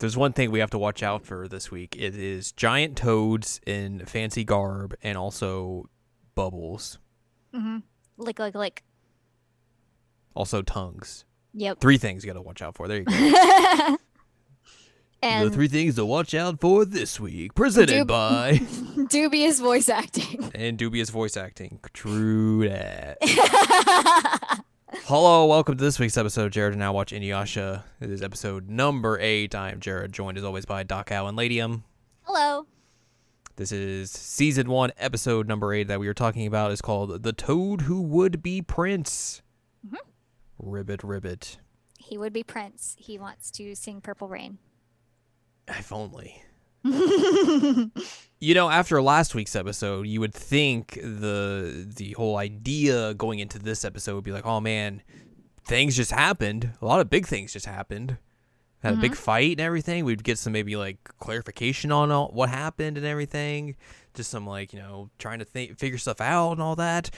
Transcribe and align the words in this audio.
there's 0.00 0.16
one 0.16 0.32
thing 0.32 0.50
we 0.50 0.60
have 0.60 0.70
to 0.70 0.78
watch 0.78 1.02
out 1.02 1.24
for 1.24 1.46
this 1.46 1.70
week. 1.70 1.94
It 1.96 2.16
is 2.16 2.52
giant 2.52 2.96
toads 2.96 3.60
in 3.66 4.04
fancy 4.06 4.44
garb 4.44 4.94
and 5.02 5.16
also 5.16 5.88
bubbles. 6.34 6.98
Mm-hmm. 7.54 7.78
Lick, 8.16 8.38
lick, 8.38 8.54
lick. 8.54 8.82
Also 10.34 10.62
tongues. 10.62 11.24
Yep. 11.52 11.80
Three 11.80 11.98
things 11.98 12.24
you 12.24 12.30
got 12.30 12.38
to 12.38 12.42
watch 12.42 12.62
out 12.62 12.76
for. 12.76 12.88
There 12.88 12.98
you 12.98 13.04
go. 13.04 13.12
and 15.22 15.46
the 15.46 15.50
three 15.54 15.68
things 15.68 15.96
to 15.96 16.06
watch 16.06 16.34
out 16.34 16.60
for 16.60 16.84
this 16.84 17.20
week, 17.20 17.54
presented 17.54 18.06
Dub- 18.06 18.08
by 18.08 18.60
dubious 19.08 19.60
voice 19.60 19.88
acting. 19.88 20.50
and 20.54 20.78
dubious 20.78 21.10
voice 21.10 21.36
acting. 21.36 21.80
True 21.92 22.68
that. 22.68 23.18
Hello, 24.92 25.46
welcome 25.46 25.76
to 25.76 25.84
this 25.84 26.00
week's 26.00 26.16
episode 26.16 26.46
of 26.46 26.50
Jared 26.52 26.72
and 26.72 26.80
Now 26.80 26.92
Watch 26.92 27.12
Inuyasha. 27.12 27.84
It 28.00 28.10
is 28.10 28.22
episode 28.22 28.68
number 28.68 29.18
eight. 29.20 29.54
I 29.54 29.70
am 29.70 29.78
Jared, 29.78 30.12
joined 30.12 30.36
as 30.36 30.42
always 30.42 30.66
by 30.66 30.82
Doc 30.82 31.12
Al 31.12 31.28
and 31.28 31.36
Ladium. 31.36 31.84
Hello. 32.22 32.66
This 33.54 33.70
is 33.70 34.10
season 34.10 34.68
one, 34.68 34.90
episode 34.98 35.46
number 35.46 35.72
eight 35.72 35.86
that 35.86 36.00
we 36.00 36.08
are 36.08 36.14
talking 36.14 36.44
about. 36.44 36.72
is 36.72 36.80
called 36.80 37.22
"The 37.22 37.32
Toad 37.32 37.82
Who 37.82 38.02
Would 38.02 38.42
Be 38.42 38.62
Prince." 38.62 39.42
Mm-hmm. 39.86 39.96
Ribbit, 40.58 41.04
ribbit. 41.04 41.58
He 41.98 42.18
would 42.18 42.32
be 42.32 42.42
Prince. 42.42 42.96
He 42.98 43.16
wants 43.16 43.52
to 43.52 43.76
sing 43.76 44.00
Purple 44.00 44.28
Rain. 44.28 44.58
If 45.68 45.92
only. 45.92 46.42
you 48.40 48.54
know, 48.54 48.70
after 48.70 49.00
last 49.02 49.34
week's 49.34 49.54
episode, 49.54 50.06
you 50.06 50.20
would 50.20 50.34
think 50.34 50.94
the 50.94 51.86
the 51.94 52.12
whole 52.12 52.36
idea 52.36 53.14
going 53.14 53.38
into 53.38 53.58
this 53.58 53.84
episode 53.84 54.14
would 54.14 54.24
be 54.24 54.32
like, 54.32 54.46
"Oh 54.46 54.60
man, 54.60 55.02
things 55.64 55.96
just 55.96 56.10
happened. 56.10 56.70
A 56.80 56.86
lot 56.86 57.00
of 57.00 57.10
big 57.10 57.26
things 57.26 57.52
just 57.52 57.66
happened. 57.66 58.16
Had 58.82 58.94
a 58.94 58.96
big 58.96 59.12
mm-hmm. 59.12 59.22
fight 59.22 59.50
and 59.52 59.60
everything. 59.60 60.06
We'd 60.06 60.24
get 60.24 60.38
some 60.38 60.54
maybe 60.54 60.74
like 60.74 61.04
clarification 61.18 61.92
on 61.92 62.10
all, 62.10 62.28
what 62.28 62.48
happened 62.48 62.96
and 62.96 63.04
everything. 63.04 63.76
Just 64.14 64.30
some 64.30 64.46
like 64.46 64.72
you 64.72 64.78
know 64.78 65.10
trying 65.18 65.40
to 65.40 65.44
think, 65.44 65.78
figure 65.78 65.98
stuff 65.98 66.20
out 66.20 66.52
and 66.52 66.62
all 66.62 66.76
that. 66.76 67.10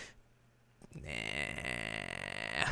Nah. 0.92 2.70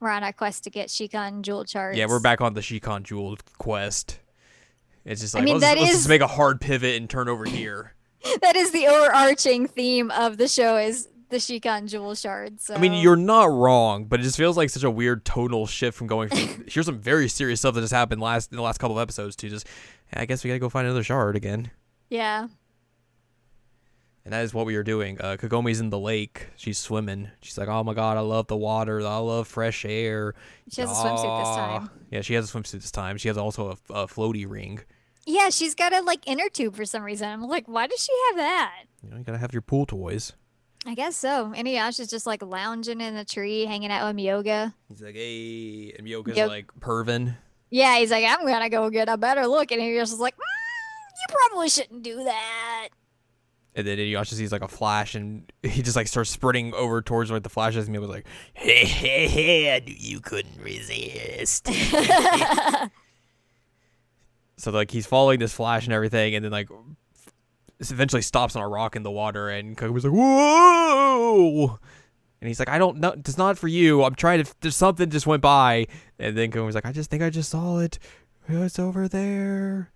We're 0.00 0.10
on 0.10 0.24
our 0.24 0.32
quest 0.32 0.64
to 0.64 0.70
get 0.70 0.90
Shikon 0.90 1.42
jewel 1.42 1.64
shards. 1.64 1.98
Yeah, 1.98 2.06
we're 2.08 2.20
back 2.20 2.40
on 2.40 2.54
the 2.54 2.62
Shikon 2.62 3.02
Jewel 3.02 3.36
quest. 3.58 4.18
It's 5.06 5.20
just 5.20 5.34
like 5.34 5.44
mean, 5.44 5.54
let's, 5.54 5.64
that 5.64 5.78
let's 5.78 5.92
just 5.92 6.08
make 6.08 6.20
a 6.20 6.26
hard 6.26 6.60
pivot 6.60 6.96
and 6.96 7.08
turn 7.08 7.28
over 7.28 7.44
here. 7.44 7.94
that 8.42 8.56
is 8.56 8.72
the 8.72 8.88
overarching 8.88 9.68
theme 9.68 10.10
of 10.10 10.36
the 10.36 10.48
show 10.48 10.76
is 10.76 11.08
the 11.28 11.38
Shikon 11.38 11.86
jewel 11.86 12.14
shards. 12.16 12.64
So. 12.64 12.74
I 12.74 12.78
mean, 12.78 12.92
you're 12.94 13.14
not 13.14 13.46
wrong, 13.46 14.06
but 14.06 14.20
it 14.20 14.24
just 14.24 14.36
feels 14.36 14.56
like 14.56 14.68
such 14.68 14.82
a 14.82 14.90
weird 14.90 15.24
tonal 15.24 15.66
shift 15.66 15.96
from 15.96 16.08
going 16.08 16.28
from 16.28 16.64
here's 16.68 16.86
some 16.86 16.98
very 16.98 17.28
serious 17.28 17.60
stuff 17.60 17.74
that 17.76 17.82
just 17.82 17.92
happened 17.92 18.20
last 18.20 18.50
in 18.50 18.56
the 18.56 18.62
last 18.62 18.78
couple 18.78 18.98
of 18.98 19.02
episodes 19.02 19.36
to 19.36 19.48
just 19.48 19.66
I 20.12 20.26
guess 20.26 20.42
we 20.42 20.48
gotta 20.48 20.58
go 20.58 20.68
find 20.68 20.86
another 20.86 21.04
shard 21.04 21.36
again. 21.36 21.70
Yeah. 22.10 22.48
And 24.24 24.32
that 24.32 24.42
is 24.42 24.52
what 24.52 24.66
we 24.66 24.74
are 24.74 24.82
doing. 24.82 25.20
Uh, 25.20 25.36
Kagome's 25.38 25.78
in 25.78 25.90
the 25.90 26.00
lake. 26.00 26.48
She's 26.56 26.78
swimming. 26.78 27.30
She's 27.42 27.56
like, 27.56 27.68
"Oh 27.68 27.84
my 27.84 27.94
god, 27.94 28.16
I 28.16 28.20
love 28.20 28.48
the 28.48 28.56
water. 28.56 29.00
I 29.00 29.18
love 29.18 29.46
fresh 29.46 29.84
air." 29.84 30.34
She 30.68 30.80
has 30.80 30.90
a 30.90 30.94
swimsuit 30.94 31.44
this 31.44 31.56
time. 31.56 31.90
Yeah, 32.10 32.22
she 32.22 32.34
has 32.34 32.50
a 32.50 32.52
swimsuit 32.52 32.72
this 32.72 32.90
time. 32.90 33.18
She 33.18 33.28
has 33.28 33.38
also 33.38 33.78
a, 33.88 33.92
a 33.92 34.06
floaty 34.08 34.44
ring. 34.48 34.80
Yeah, 35.26 35.50
she's 35.50 35.74
got 35.74 35.92
a 35.92 36.00
like 36.02 36.20
inner 36.26 36.48
tube 36.48 36.76
for 36.76 36.84
some 36.84 37.02
reason. 37.02 37.28
I'm 37.28 37.42
like, 37.42 37.66
why 37.66 37.86
does 37.88 38.00
she 38.02 38.12
have 38.28 38.36
that? 38.36 38.72
You 39.02 39.10
know, 39.10 39.16
you 39.18 39.24
gotta 39.24 39.38
have 39.38 39.52
your 39.52 39.62
pool 39.62 39.84
toys. 39.84 40.32
I 40.86 40.94
guess 40.94 41.16
so. 41.16 41.52
Inuyasha's 41.56 42.08
just 42.08 42.26
like 42.26 42.42
lounging 42.42 43.00
in 43.00 43.16
a 43.16 43.24
tree, 43.24 43.64
hanging 43.64 43.90
out 43.90 44.06
with 44.06 44.16
Myoga. 44.16 44.72
He's 44.88 45.02
like, 45.02 45.16
"Hey," 45.16 45.92
and 45.98 46.06
Myoga's 46.06 46.36
Yep. 46.36 46.48
like, 46.48 46.66
"Pervin." 46.78 47.36
Yeah, 47.70 47.98
he's 47.98 48.12
like, 48.12 48.24
I'm 48.24 48.46
gonna 48.46 48.70
go 48.70 48.88
get 48.88 49.08
a 49.08 49.16
better 49.16 49.48
look, 49.48 49.72
and 49.72 49.80
Inuyasha's 49.82 50.10
just 50.10 50.20
like, 50.20 50.36
mm, 50.36 50.38
you 50.38 51.34
probably 51.48 51.68
shouldn't 51.68 52.04
do 52.04 52.22
that. 52.22 52.88
And 53.74 53.84
then 53.86 53.98
Inuyasha 53.98 54.34
sees 54.34 54.52
like 54.52 54.62
a 54.62 54.68
flash, 54.68 55.16
and 55.16 55.52
he 55.64 55.82
just 55.82 55.96
like 55.96 56.06
starts 56.06 56.30
sprinting 56.30 56.72
over 56.72 57.02
towards 57.02 57.32
where 57.32 57.40
the 57.40 57.48
flash 57.48 57.74
is, 57.74 57.86
and 57.86 57.94
he 57.96 57.98
was 57.98 58.08
like, 58.08 58.26
"Hey, 58.54 58.84
hey, 58.84 59.26
hey! 59.26 59.74
I 59.74 59.80
knew 59.80 59.92
you 59.98 60.20
couldn't 60.20 60.60
resist." 60.62 61.68
so 64.56 64.70
like 64.70 64.90
he's 64.90 65.06
following 65.06 65.38
this 65.38 65.52
flash 65.52 65.84
and 65.84 65.92
everything, 65.92 66.34
and 66.34 66.44
then 66.44 66.52
like 66.52 66.68
this 67.78 67.90
eventually 67.90 68.22
stops 68.22 68.56
on 68.56 68.62
a 68.62 68.68
rock 68.68 68.96
in 68.96 69.02
the 69.02 69.10
water, 69.10 69.48
and 69.48 69.76
Kagome's 69.76 70.04
like, 70.04 70.12
"Whoa!" 70.12 71.78
And 72.40 72.48
he's 72.48 72.58
like, 72.58 72.68
"I 72.68 72.78
don't 72.78 72.98
know. 72.98 73.12
It's 73.12 73.38
not 73.38 73.58
for 73.58 73.68
you. 73.68 74.04
I'm 74.04 74.14
trying 74.14 74.44
to. 74.44 74.54
There's 74.60 74.76
something 74.76 75.10
just 75.10 75.26
went 75.26 75.42
by." 75.42 75.86
And 76.18 76.36
then 76.36 76.50
Kagome's 76.50 76.74
like, 76.74 76.86
"I 76.86 76.92
just 76.92 77.10
think 77.10 77.22
I 77.22 77.30
just 77.30 77.50
saw 77.50 77.78
it. 77.78 77.98
It's 78.48 78.78
over 78.78 79.08
there." 79.08 79.92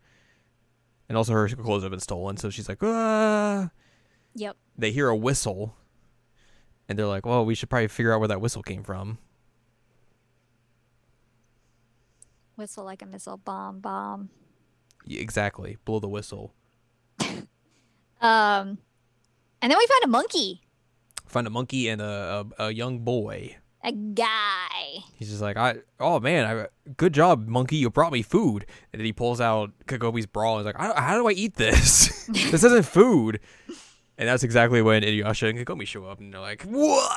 And 1.09 1.17
also 1.17 1.33
her 1.33 1.49
clothes 1.49 1.83
have 1.83 1.91
been 1.91 2.01
stolen, 2.01 2.37
so 2.37 2.51
she's 2.51 2.69
like, 2.69 2.83
"Ah." 2.83 3.71
Yep. 4.35 4.57
they 4.79 4.93
hear 4.93 5.09
a 5.09 5.17
whistle 5.17 5.75
and 6.89 6.99
they're 6.99 7.07
like, 7.07 7.25
well, 7.25 7.45
we 7.45 7.55
should 7.55 7.71
probably 7.71 7.87
figure 7.89 8.13
out 8.13 8.19
where 8.19 8.29
that 8.29 8.41
whistle 8.41 8.63
came 8.63 8.83
from. 8.83 9.19
Whistle 12.57 12.85
like 12.85 13.01
a 13.01 13.07
missile, 13.07 13.37
bomb, 13.37 13.79
bomb. 13.81 14.31
Exactly. 15.09 15.77
Blow 15.85 15.99
the 16.01 16.09
whistle. 16.09 16.55
Um, 18.21 18.79
and 19.63 19.71
then 19.71 19.79
we 19.79 19.87
find 19.87 20.05
a 20.05 20.09
monkey, 20.09 20.61
Find 21.27 21.47
a 21.47 21.51
monkey 21.51 21.89
and 21.89 22.01
a, 22.03 22.47
a, 22.59 22.65
a 22.67 22.71
young 22.73 22.99
boy. 22.99 23.57
a 23.85 23.93
guy. 23.93 24.99
He's 25.15 25.29
just 25.31 25.41
like, 25.41 25.57
I, 25.57 25.77
oh 26.01 26.19
man, 26.21 26.45
I, 26.45 26.67
good 26.97 27.15
job, 27.15 27.47
monkey. 27.47 27.77
You 27.77 27.89
brought 27.89 28.13
me 28.13 28.23
food. 28.23 28.67
And 28.93 28.99
then 29.01 29.07
he 29.07 29.13
pulls 29.13 29.41
out 29.41 29.71
Kagome's 29.87 30.27
bra 30.27 30.57
and 30.59 30.61
is 30.61 30.67
like, 30.67 30.79
I, 30.79 31.01
how 31.01 31.17
do 31.17 31.29
I 31.29 31.33
eat 31.33 31.55
this? 31.55 32.27
this 32.29 32.65
isn't 32.65 32.85
food. 32.85 33.39
And 34.19 34.29
that's 34.29 34.43
exactly 34.43 34.83
when 34.83 35.03
Inuyasha 35.03 35.49
and 35.49 35.59
Kagome 35.59 35.87
show 35.87 36.05
up 36.05 36.19
and 36.19 36.35
they're 36.35 36.41
like, 36.41 36.63
what? 36.65 37.13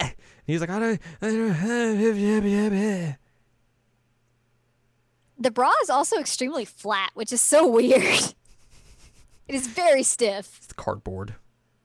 And 0.00 0.14
he's 0.46 0.60
like, 0.60 0.70
I 0.70 0.78
don't, 0.78 1.00
I 1.20 1.26
don't 1.26 1.50
have, 1.50 1.98
The 5.42 5.50
bra 5.50 5.72
is 5.82 5.90
also 5.90 6.18
extremely 6.18 6.64
flat, 6.64 7.10
which 7.14 7.32
is 7.32 7.40
so 7.40 7.66
weird. 7.78 8.02
it 8.02 9.54
is 9.54 9.66
very 9.66 10.02
stiff. 10.04 10.60
it's 10.62 10.72
cardboard. 10.72 11.34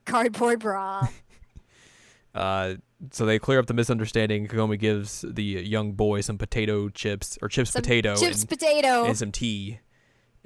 Cardboard 0.06 0.60
bra. 0.60 1.08
Uh, 2.36 2.76
so 3.12 3.26
they 3.26 3.40
clear 3.40 3.58
up 3.58 3.66
the 3.66 3.74
misunderstanding. 3.74 4.48
Kagome 4.48 4.78
gives 4.78 5.26
the 5.28 5.42
young 5.44 5.94
boy 5.94 6.22
some 6.22 6.38
potato 6.38 6.88
chips 6.88 7.36
or 7.42 7.48
chips 7.48 7.72
Some 7.72 7.82
potato 7.82 8.16
Chips 8.16 8.42
and, 8.42 8.50
potato. 8.50 9.06
and 9.06 9.18
some 9.18 9.32
tea. 9.32 9.80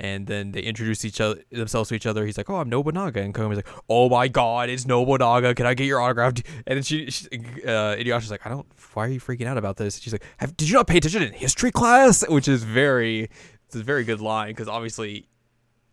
And 0.03 0.25
then 0.25 0.51
they 0.51 0.61
introduce 0.61 1.05
each 1.05 1.21
other 1.21 1.43
themselves 1.51 1.89
to 1.89 1.95
each 1.95 2.07
other. 2.07 2.25
He's 2.25 2.35
like, 2.35 2.49
"Oh, 2.49 2.55
I'm 2.55 2.69
Nobunaga," 2.69 3.21
and 3.21 3.35
Kagome's 3.35 3.57
like, 3.57 3.67
"Oh 3.87 4.09
my 4.09 4.27
God, 4.27 4.67
it's 4.67 4.87
Nobunaga! 4.87 5.53
Can 5.53 5.67
I 5.67 5.75
get 5.75 5.85
your 5.85 6.01
autograph?" 6.01 6.33
And 6.65 6.77
then 6.77 6.81
she, 6.81 7.11
she 7.11 7.27
uh, 7.27 7.95
Inuyasha's 7.95 8.31
like, 8.31 8.43
"I 8.43 8.49
don't. 8.49 8.65
Why 8.95 9.05
are 9.05 9.09
you 9.09 9.19
freaking 9.19 9.45
out 9.45 9.59
about 9.59 9.77
this?" 9.77 9.99
She's 9.99 10.11
like, 10.11 10.23
Have, 10.37 10.57
"Did 10.57 10.69
you 10.69 10.73
not 10.73 10.87
pay 10.87 10.97
attention 10.97 11.21
in 11.21 11.33
history 11.33 11.69
class?" 11.71 12.27
Which 12.29 12.47
is 12.47 12.63
very, 12.63 13.29
it's 13.67 13.75
a 13.75 13.83
very 13.83 14.03
good 14.03 14.21
line 14.21 14.47
because 14.47 14.67
obviously 14.67 15.27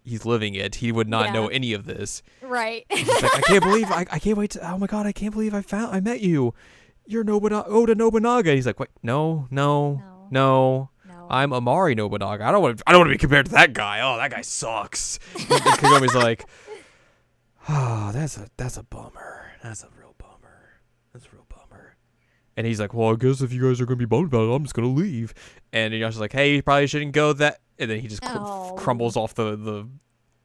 he's 0.04 0.24
living 0.24 0.54
it. 0.54 0.76
He 0.76 0.90
would 0.90 1.06
not 1.08 1.26
Yeah. 1.26 1.32
know 1.34 1.48
any 1.48 1.74
of 1.74 1.84
this. 1.84 2.22
right. 2.40 2.86
Like, 2.90 3.04
I 3.36 3.40
can't 3.42 3.62
believe 3.62 3.90
I, 3.90 4.06
I 4.10 4.18
can't 4.18 4.38
wait 4.38 4.52
to 4.52 4.72
oh 4.72 4.78
my 4.78 4.86
god, 4.86 5.04
I 5.04 5.12
can't 5.12 5.34
believe 5.34 5.52
I 5.52 5.60
found 5.60 5.94
I 5.94 6.00
met 6.00 6.22
you. 6.22 6.54
You're 7.04 7.24
Nobunaga 7.24 7.68
Oda 7.68 7.94
Nobunaga. 7.94 8.54
He's 8.54 8.64
like, 8.64 8.80
Wait, 8.80 8.88
no, 9.02 9.48
no, 9.50 9.96
No. 9.96 10.28
no. 10.30 10.90
I'm 11.28 11.52
Amari 11.52 11.94
Nobunaga. 11.94 12.44
I 12.44 12.52
don't 12.52 12.62
want 12.62 12.82
I 12.86 12.92
don't 12.92 13.00
want 13.00 13.08
to 13.10 13.14
be 13.14 13.18
compared 13.18 13.46
to 13.46 13.52
that 13.52 13.72
guy. 13.72 14.00
Oh, 14.00 14.16
that 14.16 14.30
guy 14.30 14.40
sucks. 14.42 15.18
and 15.34 15.44
Kagome's 15.46 16.14
like, 16.14 16.44
Oh, 17.68 18.10
that's 18.14 18.36
a 18.36 18.48
that's 18.56 18.76
a 18.76 18.82
bummer. 18.82 19.52
That's 19.62 19.82
a 19.82 19.88
real 19.98 20.14
bummer. 20.18 20.80
That's 21.12 21.26
a 21.26 21.28
real 21.32 21.46
bummer. 21.48 21.96
And 22.56 22.66
he's 22.66 22.80
like, 22.80 22.94
Well, 22.94 23.10
I 23.12 23.16
guess 23.16 23.40
if 23.40 23.52
you 23.52 23.62
guys 23.62 23.80
are 23.80 23.86
gonna 23.86 23.96
be 23.96 24.04
bummed 24.06 24.28
about 24.28 24.48
it, 24.50 24.54
I'm 24.54 24.62
just 24.62 24.74
gonna 24.74 24.88
leave. 24.88 25.34
And 25.72 25.92
Inuyasha's 25.92 26.20
like, 26.20 26.32
Hey, 26.32 26.54
you 26.56 26.62
probably 26.62 26.86
shouldn't 26.86 27.12
go 27.12 27.32
that 27.34 27.60
and 27.78 27.90
then 27.90 28.00
he 28.00 28.08
just 28.08 28.22
cr- 28.22 28.38
Oh. 28.38 28.74
crumbles 28.78 29.16
off 29.16 29.34
the, 29.34 29.56
the 29.56 29.88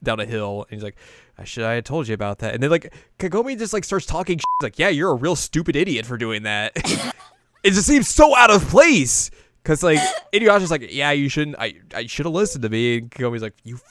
down 0.03 0.19
a 0.19 0.25
hill 0.25 0.65
and 0.69 0.75
he's 0.77 0.83
like, 0.83 0.97
I 1.37 1.45
should 1.45 1.63
I 1.63 1.73
had 1.75 1.85
told 1.85 2.07
you 2.09 2.13
about 2.13 2.39
that. 2.39 2.53
And 2.53 2.61
then 2.61 2.69
like 2.69 2.93
Kagome 3.19 3.57
just 3.57 3.71
like 3.73 3.85
starts 3.85 4.05
talking 4.05 4.37
shit. 4.37 4.43
Like, 4.61 4.77
Yeah, 4.77 4.89
you're 4.89 5.11
a 5.11 5.15
real 5.15 5.35
stupid 5.37 5.75
idiot 5.77 6.05
for 6.05 6.17
doing 6.17 6.43
that. 6.43 6.73
it 7.63 7.71
just 7.71 7.87
seems 7.87 8.09
so 8.09 8.35
out 8.35 8.51
of 8.51 8.67
place. 8.67 9.31
Cause 9.63 9.81
like 9.83 9.99
Inuyasha's 10.33 10.71
like, 10.71 10.91
Yeah, 10.91 11.11
you 11.11 11.29
shouldn't 11.29 11.55
I 11.59 11.75
I 11.95 12.05
should 12.07 12.25
have 12.25 12.33
listened 12.33 12.63
to 12.63 12.69
me. 12.69 12.97
And 12.97 13.11
Kagome's 13.11 13.41
like, 13.41 13.55
You 13.63 13.75
f- 13.75 13.81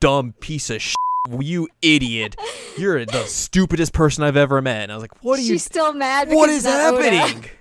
dumb 0.00 0.32
piece 0.40 0.70
of 0.70 0.80
shit. 0.80 0.94
You 1.40 1.68
idiot! 1.82 2.36
You're 2.78 3.04
the 3.04 3.24
stupidest 3.24 3.92
person 3.92 4.24
I've 4.24 4.36
ever 4.36 4.62
met. 4.62 4.84
And 4.84 4.92
I 4.92 4.94
was 4.94 5.02
like, 5.02 5.22
"What 5.22 5.38
are 5.38 5.42
She's 5.42 5.50
you? 5.50 5.58
still 5.58 5.92
mad. 5.92 6.30
What 6.30 6.48
is 6.48 6.64
not 6.64 6.94
Oda. 6.94 7.10
happening?" 7.10 7.44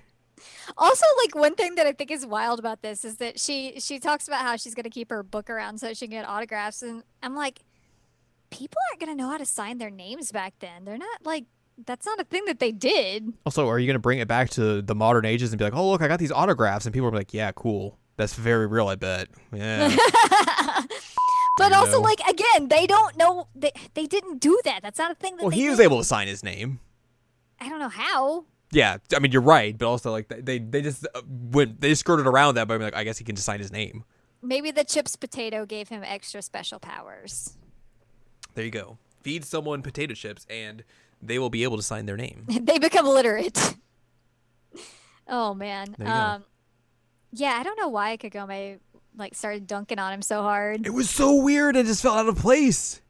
Also, 0.77 1.06
like 1.25 1.33
one 1.33 1.56
thing 1.56 1.74
that 1.75 1.88
I 1.88 1.92
think 1.92 2.12
is 2.12 2.24
wild 2.25 2.59
about 2.59 2.81
this 2.83 3.04
is 3.04 3.18
that 3.18 3.39
she 3.39 3.80
she 3.80 4.00
talks 4.00 4.27
about 4.27 4.42
how 4.42 4.56
she's 4.57 4.75
gonna 4.75 4.92
keep 4.92 5.10
her 5.10 5.24
book 5.24 5.50
around 5.50 5.80
so 5.80 5.88
she 5.94 6.06
can 6.07 6.12
get 6.12 6.27
autographs, 6.27 6.83
and 6.83 7.03
I'm 7.24 7.36
like, 7.36 7.62
people 8.51 8.77
aren't 8.92 9.00
gonna 9.00 9.15
know 9.15 9.27
how 9.30 9.38
to 9.38 9.45
sign 9.45 9.80
their 9.80 9.89
names 9.89 10.31
back 10.31 10.53
then. 10.60 10.86
They're 10.86 10.98
not 10.98 11.25
like 11.25 11.45
that's 11.85 12.06
not 12.06 12.19
a 12.19 12.24
thing 12.24 12.45
that 12.45 12.59
they 12.59 12.71
did. 12.71 13.33
Also, 13.45 13.68
are 13.68 13.79
you 13.79 13.88
gonna 13.88 14.00
bring 14.00 14.19
it 14.19 14.27
back 14.27 14.50
to 14.51 14.81
the 14.81 14.95
modern 14.95 15.25
ages 15.25 15.51
and 15.51 15.57
be 15.59 15.63
like, 15.65 15.75
"Oh, 15.75 15.89
look, 15.91 16.01
I 16.01 16.07
got 16.07 16.19
these 16.19 16.31
autographs," 16.31 16.85
and 16.85 16.94
people 16.94 17.07
are 17.09 17.12
like, 17.12 17.33
"Yeah, 17.33 17.51
cool." 17.53 17.97
That's 18.18 18.33
very 18.33 18.65
real, 18.65 18.88
I 18.88 18.95
bet. 18.95 19.27
Yeah. 19.53 19.95
but 21.57 21.69
You 21.71 21.75
also, 21.77 21.91
know. 21.94 22.00
like 22.01 22.19
again, 22.27 22.68
they 22.68 22.88
don't 22.88 23.15
know 23.18 23.47
they 23.56 23.71
they 23.94 24.06
didn't 24.06 24.39
do 24.39 24.59
that. 24.65 24.79
That's 24.81 24.97
not 25.00 25.12
a 25.12 25.15
thing 25.15 25.35
that. 25.38 25.44
well, 25.44 25.50
they 25.51 25.57
he 25.57 25.69
was 25.69 25.79
able 25.79 26.00
to 26.00 26.03
sign 26.03 26.27
his 26.27 26.44
name. 26.44 26.79
I 27.59 27.69
don't 27.69 27.79
know 27.79 27.89
how. 27.89 28.45
Yeah, 28.71 28.97
I 29.15 29.19
mean 29.19 29.31
you're 29.31 29.41
right, 29.41 29.77
but 29.77 29.88
also 29.88 30.12
like 30.12 30.27
they 30.29 30.59
they 30.59 30.81
just 30.81 31.07
uh, 31.15 31.21
went 31.27 31.79
they 31.79 31.89
just 31.89 32.01
skirted 32.01 32.27
around 32.27 32.56
that, 32.56 32.68
but 32.68 32.75
I'm 32.75 32.81
like 32.81 32.95
I 32.95 33.03
guess 33.03 33.18
he 33.18 33.24
can 33.24 33.35
just 33.35 33.45
sign 33.45 33.59
his 33.59 33.71
name. 33.71 34.03
Maybe 34.41 34.71
the 34.71 34.83
chips 34.83 35.15
potato 35.15 35.65
gave 35.65 35.89
him 35.89 36.03
extra 36.03 36.41
special 36.41 36.79
powers. 36.79 37.56
There 38.53 38.65
you 38.65 38.71
go. 38.71 38.97
Feed 39.21 39.45
someone 39.45 39.81
potato 39.81 40.13
chips, 40.13 40.45
and 40.50 40.83
they 41.21 41.39
will 41.39 41.49
be 41.49 41.63
able 41.63 41.77
to 41.77 41.83
sign 41.83 42.05
their 42.05 42.17
name. 42.17 42.45
they 42.49 42.77
become 42.79 43.05
literate. 43.07 43.75
oh 45.27 45.53
man. 45.53 45.95
There 45.97 46.07
you 46.07 46.13
go. 46.13 46.19
um 46.19 46.43
Yeah, 47.31 47.57
I 47.59 47.63
don't 47.63 47.77
know 47.77 47.89
why 47.89 48.17
Kagome 48.17 48.79
like 49.15 49.35
started 49.35 49.67
dunking 49.67 49.99
on 49.99 50.13
him 50.13 50.21
so 50.21 50.41
hard. 50.43 50.85
It 50.85 50.91
was 50.93 51.09
so 51.09 51.35
weird. 51.41 51.75
It 51.75 51.85
just 51.87 52.01
felt 52.01 52.17
out 52.17 52.27
of 52.29 52.37
place. 52.37 53.01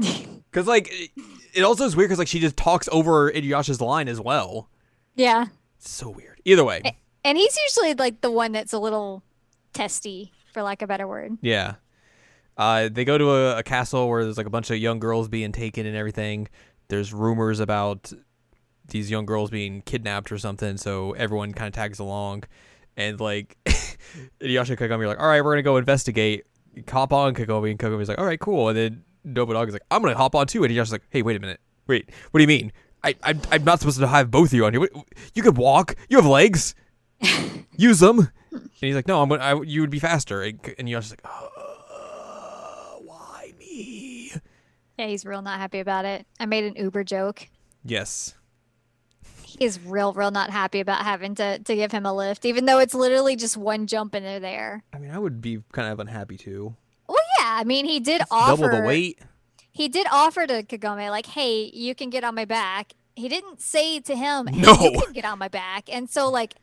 Cause 0.52 0.66
like 0.66 0.88
it, 0.90 1.10
it 1.54 1.62
also 1.62 1.84
is 1.84 1.96
weird 1.96 2.08
because 2.08 2.18
like 2.18 2.28
she 2.28 2.40
just 2.40 2.56
talks 2.56 2.88
over 2.92 3.30
Inuyasha's 3.30 3.80
line 3.80 4.08
as 4.08 4.20
well. 4.20 4.68
Yeah. 5.16 5.46
It's 5.78 5.90
so 5.90 6.10
weird. 6.10 6.40
Either 6.44 6.64
way, 6.64 6.80
And 7.24 7.36
he's 7.36 7.56
usually 7.56 7.94
like 7.94 8.20
the 8.20 8.30
one 8.30 8.52
that's 8.52 8.72
a 8.72 8.78
little 8.78 9.22
testy, 9.72 10.32
for 10.52 10.62
lack 10.62 10.80
of 10.82 10.86
a 10.86 10.88
better 10.88 11.06
word. 11.06 11.36
yeah. 11.42 11.74
Uh, 12.56 12.88
they 12.90 13.04
go 13.04 13.16
to 13.16 13.30
a, 13.30 13.58
a 13.58 13.62
castle 13.62 14.08
where 14.08 14.24
there's 14.24 14.36
like 14.36 14.46
a 14.46 14.50
bunch 14.50 14.68
of 14.70 14.76
young 14.78 14.98
girls 14.98 15.28
being 15.28 15.52
taken 15.52 15.86
and 15.86 15.94
everything. 15.94 16.48
There's 16.88 17.12
rumors 17.12 17.60
about 17.60 18.12
these 18.88 19.10
young 19.10 19.26
girls 19.26 19.50
being 19.50 19.82
kidnapped 19.82 20.32
or 20.32 20.38
something, 20.38 20.76
so 20.78 21.12
everyone 21.12 21.52
kind 21.52 21.68
of 21.68 21.74
tags 21.74 21.98
along. 21.98 22.44
And 22.96 23.20
like 23.20 23.56
Inuyasha 24.40 24.70
and 24.70 24.78
Kagome 24.78 25.00
are 25.00 25.06
like, 25.08 25.20
all 25.20 25.28
right, 25.28 25.44
we're 25.44 25.52
gonna 25.52 25.62
go 25.62 25.76
investigate. 25.76 26.44
Hop 26.90 27.12
on 27.12 27.34
Kagome, 27.34 27.70
and 27.70 27.78
Kagome's 27.78 28.08
like, 28.08 28.18
all 28.18 28.24
right, 28.26 28.40
cool. 28.40 28.68
And 28.68 28.78
then 28.78 29.04
Nobunaga's 29.26 29.72
like, 29.72 29.82
I'm 29.90 30.00
gonna 30.02 30.16
hop 30.16 30.34
on 30.34 30.46
too. 30.46 30.64
And 30.64 30.72
Inuyasha's 30.72 30.92
like, 30.92 31.02
hey, 31.10 31.22
wait 31.22 31.36
a 31.36 31.40
minute, 31.40 31.60
wait, 31.86 32.10
what 32.30 32.38
do 32.38 32.42
you 32.42 32.48
mean? 32.48 32.72
I, 33.04 33.14
I'm, 33.22 33.40
I'm 33.52 33.62
not 33.64 33.78
supposed 33.78 34.00
to 34.00 34.06
have 34.08 34.30
both 34.30 34.48
of 34.48 34.54
you 34.54 34.64
on 34.66 34.72
here. 34.72 34.80
What- 34.80 34.90
You 35.34 35.42
could 35.42 35.56
walk. 35.56 35.94
You 36.08 36.16
have 36.16 36.26
legs. 36.26 36.74
Use 37.76 38.00
them. 38.00 38.30
And 38.50 38.70
he's 38.72 38.94
like, 38.96 39.06
no, 39.06 39.22
I'm 39.22 39.28
gonna. 39.28 39.42
I, 39.44 39.60
you 39.62 39.82
would 39.82 39.90
be 39.90 39.98
faster. 40.00 40.42
And, 40.42 40.58
and 40.78 40.88
Inuyasha's 40.88 41.10
like, 41.10 41.20
uh, 41.24 42.96
why 43.04 43.52
me? 43.58 44.07
Yeah, 44.98 45.06
he's 45.06 45.24
real 45.24 45.42
not 45.42 45.58
happy 45.60 45.78
about 45.78 46.04
it. 46.04 46.26
I 46.40 46.46
made 46.46 46.64
an 46.64 46.74
Uber 46.76 47.04
joke. 47.04 47.48
Yes. 47.84 48.34
He 49.44 49.64
is 49.64 49.78
real, 49.80 50.12
real 50.12 50.30
not 50.30 50.50
happy 50.50 50.80
about 50.80 51.02
having 51.04 51.34
to, 51.36 51.58
to 51.60 51.74
give 51.74 51.92
him 51.92 52.04
a 52.04 52.12
lift, 52.12 52.44
even 52.44 52.66
though 52.66 52.78
it's 52.80 52.94
literally 52.94 53.36
just 53.36 53.56
one 53.56 53.86
jump 53.86 54.14
and 54.14 54.26
they're 54.26 54.40
there. 54.40 54.82
I 54.92 54.98
mean, 54.98 55.10
I 55.10 55.18
would 55.18 55.40
be 55.40 55.62
kind 55.72 55.88
of 55.90 56.00
unhappy 56.00 56.36
too. 56.36 56.74
Well, 57.08 57.16
yeah, 57.38 57.56
I 57.58 57.64
mean, 57.64 57.86
he 57.86 58.00
did 58.00 58.22
offer. 58.30 58.62
Double 58.64 58.76
the 58.80 58.86
weight. 58.86 59.20
He 59.70 59.88
did 59.88 60.06
offer 60.10 60.46
to 60.46 60.64
Kagome, 60.64 61.08
like, 61.10 61.26
hey, 61.26 61.70
you 61.72 61.94
can 61.94 62.10
get 62.10 62.24
on 62.24 62.34
my 62.34 62.44
back. 62.44 62.92
He 63.14 63.28
didn't 63.28 63.60
say 63.60 64.00
to 64.00 64.16
him, 64.16 64.48
hey, 64.48 64.60
No. 64.60 64.72
you 64.80 65.00
can 65.00 65.12
get 65.12 65.24
on 65.24 65.38
my 65.38 65.48
back. 65.48 65.84
And 65.92 66.10
so, 66.10 66.28
like, 66.28 66.54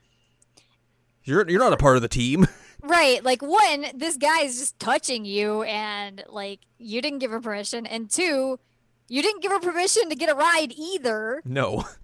You're 1.24 1.50
you're 1.50 1.60
not 1.60 1.74
a 1.74 1.78
part 1.78 1.96
of 1.96 2.02
the 2.02 2.08
team. 2.10 2.46
right, 2.82 3.24
like, 3.24 3.42
one, 3.42 3.86
this 3.96 4.18
guy 4.18 4.42
is 4.42 4.60
just 4.60 4.80
touching 4.80 5.26
you, 5.26 5.64
and, 5.64 6.24
like, 6.30 6.60
you 6.78 7.02
didn't 7.02 7.20
give 7.20 7.32
her 7.32 7.40
permission. 7.42 7.86
And 7.86 8.10
two, 8.10 8.60
you 9.08 9.22
didn't 9.22 9.42
give 9.42 9.52
her 9.52 9.60
permission 9.60 10.10
to 10.10 10.16
get 10.16 10.30
a 10.30 10.36
ride 10.36 10.74
either. 10.78 11.42
no. 11.46 11.86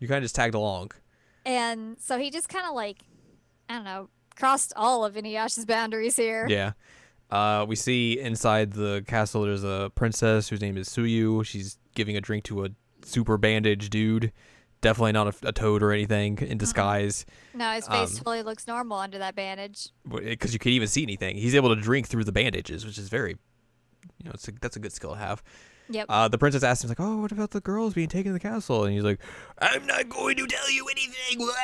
You 0.00 0.08
kind 0.08 0.18
of 0.18 0.24
just 0.24 0.34
tagged 0.34 0.56
along. 0.56 0.90
And 1.46 1.96
so 2.00 2.18
he 2.18 2.32
just 2.32 2.48
kind 2.48 2.66
of, 2.66 2.74
like, 2.74 2.98
I 3.68 3.74
don't 3.74 3.84
know, 3.84 4.08
crossed 4.34 4.72
all 4.74 5.04
of 5.04 5.14
Inuyasha's 5.14 5.64
boundaries 5.64 6.16
here. 6.16 6.44
Yeah. 6.50 6.72
Uh, 7.30 7.64
we 7.68 7.76
see 7.76 8.18
inside 8.18 8.72
the 8.72 9.04
castle 9.06 9.42
there's 9.42 9.62
a 9.62 9.92
princess 9.94 10.48
whose 10.48 10.60
name 10.60 10.76
is 10.76 10.88
Suyu. 10.88 11.46
She's 11.46 11.78
giving 11.94 12.16
a 12.16 12.20
drink 12.20 12.42
to 12.44 12.64
a 12.64 12.70
super 13.04 13.38
bandaged 13.38 13.92
dude. 13.92 14.32
Definitely 14.82 15.12
not 15.12 15.28
a, 15.42 15.48
a 15.48 15.52
toad 15.52 15.82
or 15.82 15.92
anything 15.92 16.36
in 16.38 16.58
disguise, 16.58 17.24
No, 17.54 17.70
his 17.70 17.86
face 17.88 18.10
Um, 18.10 18.16
totally 18.18 18.42
looks 18.42 18.66
normal 18.66 18.98
under 18.98 19.16
that 19.18 19.34
bandage. 19.34 19.88
because 20.06 20.52
you 20.52 20.58
can't 20.58 20.74
even 20.74 20.88
see 20.88 21.02
anything. 21.02 21.36
He's 21.36 21.54
able 21.54 21.74
to 21.74 21.80
drink 21.80 22.08
through 22.08 22.24
the 22.24 22.32
bandages, 22.32 22.84
which 22.84 22.98
is 22.98 23.08
very, 23.08 23.36
you 24.18 24.24
know, 24.26 24.32
it's 24.34 24.46
a, 24.48 24.52
that's 24.60 24.76
a 24.76 24.80
good 24.80 24.92
skill 24.92 25.12
to 25.12 25.16
have. 25.18 25.42
Yep. 25.88 26.06
Uh, 26.08 26.28
the 26.28 26.38
princess 26.38 26.62
asks 26.62 26.84
him 26.84 26.88
like, 26.88 27.00
"Oh, 27.00 27.18
what 27.18 27.32
about 27.32 27.50
the 27.50 27.60
girls 27.60 27.92
being 27.92 28.08
taken 28.08 28.30
to 28.30 28.34
the 28.34 28.40
castle?" 28.40 28.84
And 28.84 28.94
he's 28.94 29.02
like, 29.02 29.18
"I'm 29.58 29.84
not 29.84 30.08
going 30.08 30.36
to 30.36 30.46
tell 30.46 30.70
you 30.70 30.86
anything." 30.88 31.48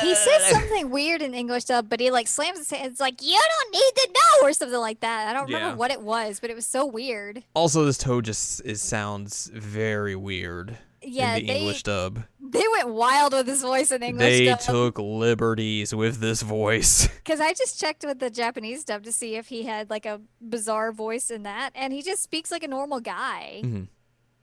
He 0.00 0.14
says 0.14 0.44
something 0.50 0.90
weird 0.90 1.20
in 1.22 1.34
English 1.34 1.64
dub, 1.64 1.88
but 1.88 2.00
he 2.00 2.10
like 2.10 2.26
slams 2.28 2.58
his 2.58 2.70
hand. 2.70 2.90
It's 2.92 3.00
like 3.00 3.22
you 3.22 3.38
don't 3.38 3.72
need 3.72 3.92
to 3.96 4.08
know 4.12 4.48
or 4.48 4.52
something 4.52 4.78
like 4.78 5.00
that. 5.00 5.28
I 5.28 5.32
don't 5.32 5.48
Yeah. 5.48 5.58
remember 5.58 5.76
what 5.78 5.90
it 5.90 6.00
was, 6.00 6.40
but 6.40 6.50
it 6.50 6.54
was 6.56 6.66
so 6.66 6.84
weird. 6.86 7.42
Also, 7.54 7.84
this 7.84 7.98
toad 7.98 8.24
just 8.24 8.60
is 8.64 8.80
sounds 8.82 9.50
very 9.52 10.16
weird 10.16 10.78
Yeah, 11.06 11.38
the 11.38 11.46
they 11.46 11.58
English 11.58 11.82
dub. 11.82 12.24
they 12.40 12.64
went 12.72 12.88
wild 12.88 13.32
with 13.32 13.46
his 13.46 13.62
voice 13.62 13.90
in 13.92 14.02
English 14.02 14.38
They 14.38 14.44
dub. 14.46 14.60
took 14.60 14.98
liberties 14.98 15.94
with 15.94 16.18
this 16.20 16.42
voice. 16.42 17.08
Because 17.24 17.40
I 17.40 17.52
just 17.54 17.80
checked 17.80 18.04
with 18.04 18.18
the 18.18 18.28
Japanese 18.30 18.84
dub 18.84 19.02
to 19.04 19.12
see 19.12 19.36
if 19.36 19.46
he 19.48 19.62
had 19.64 19.88
like 19.90 20.04
a 20.06 20.20
bizarre 20.40 20.92
voice 20.92 21.30
in 21.30 21.42
that, 21.44 21.70
and 21.74 21.92
he 21.92 22.02
just 22.02 22.22
speaks 22.22 22.50
like 22.50 22.62
a 22.62 22.68
normal 22.68 23.00
guy. 23.00 23.62
Mhm. 23.64 23.88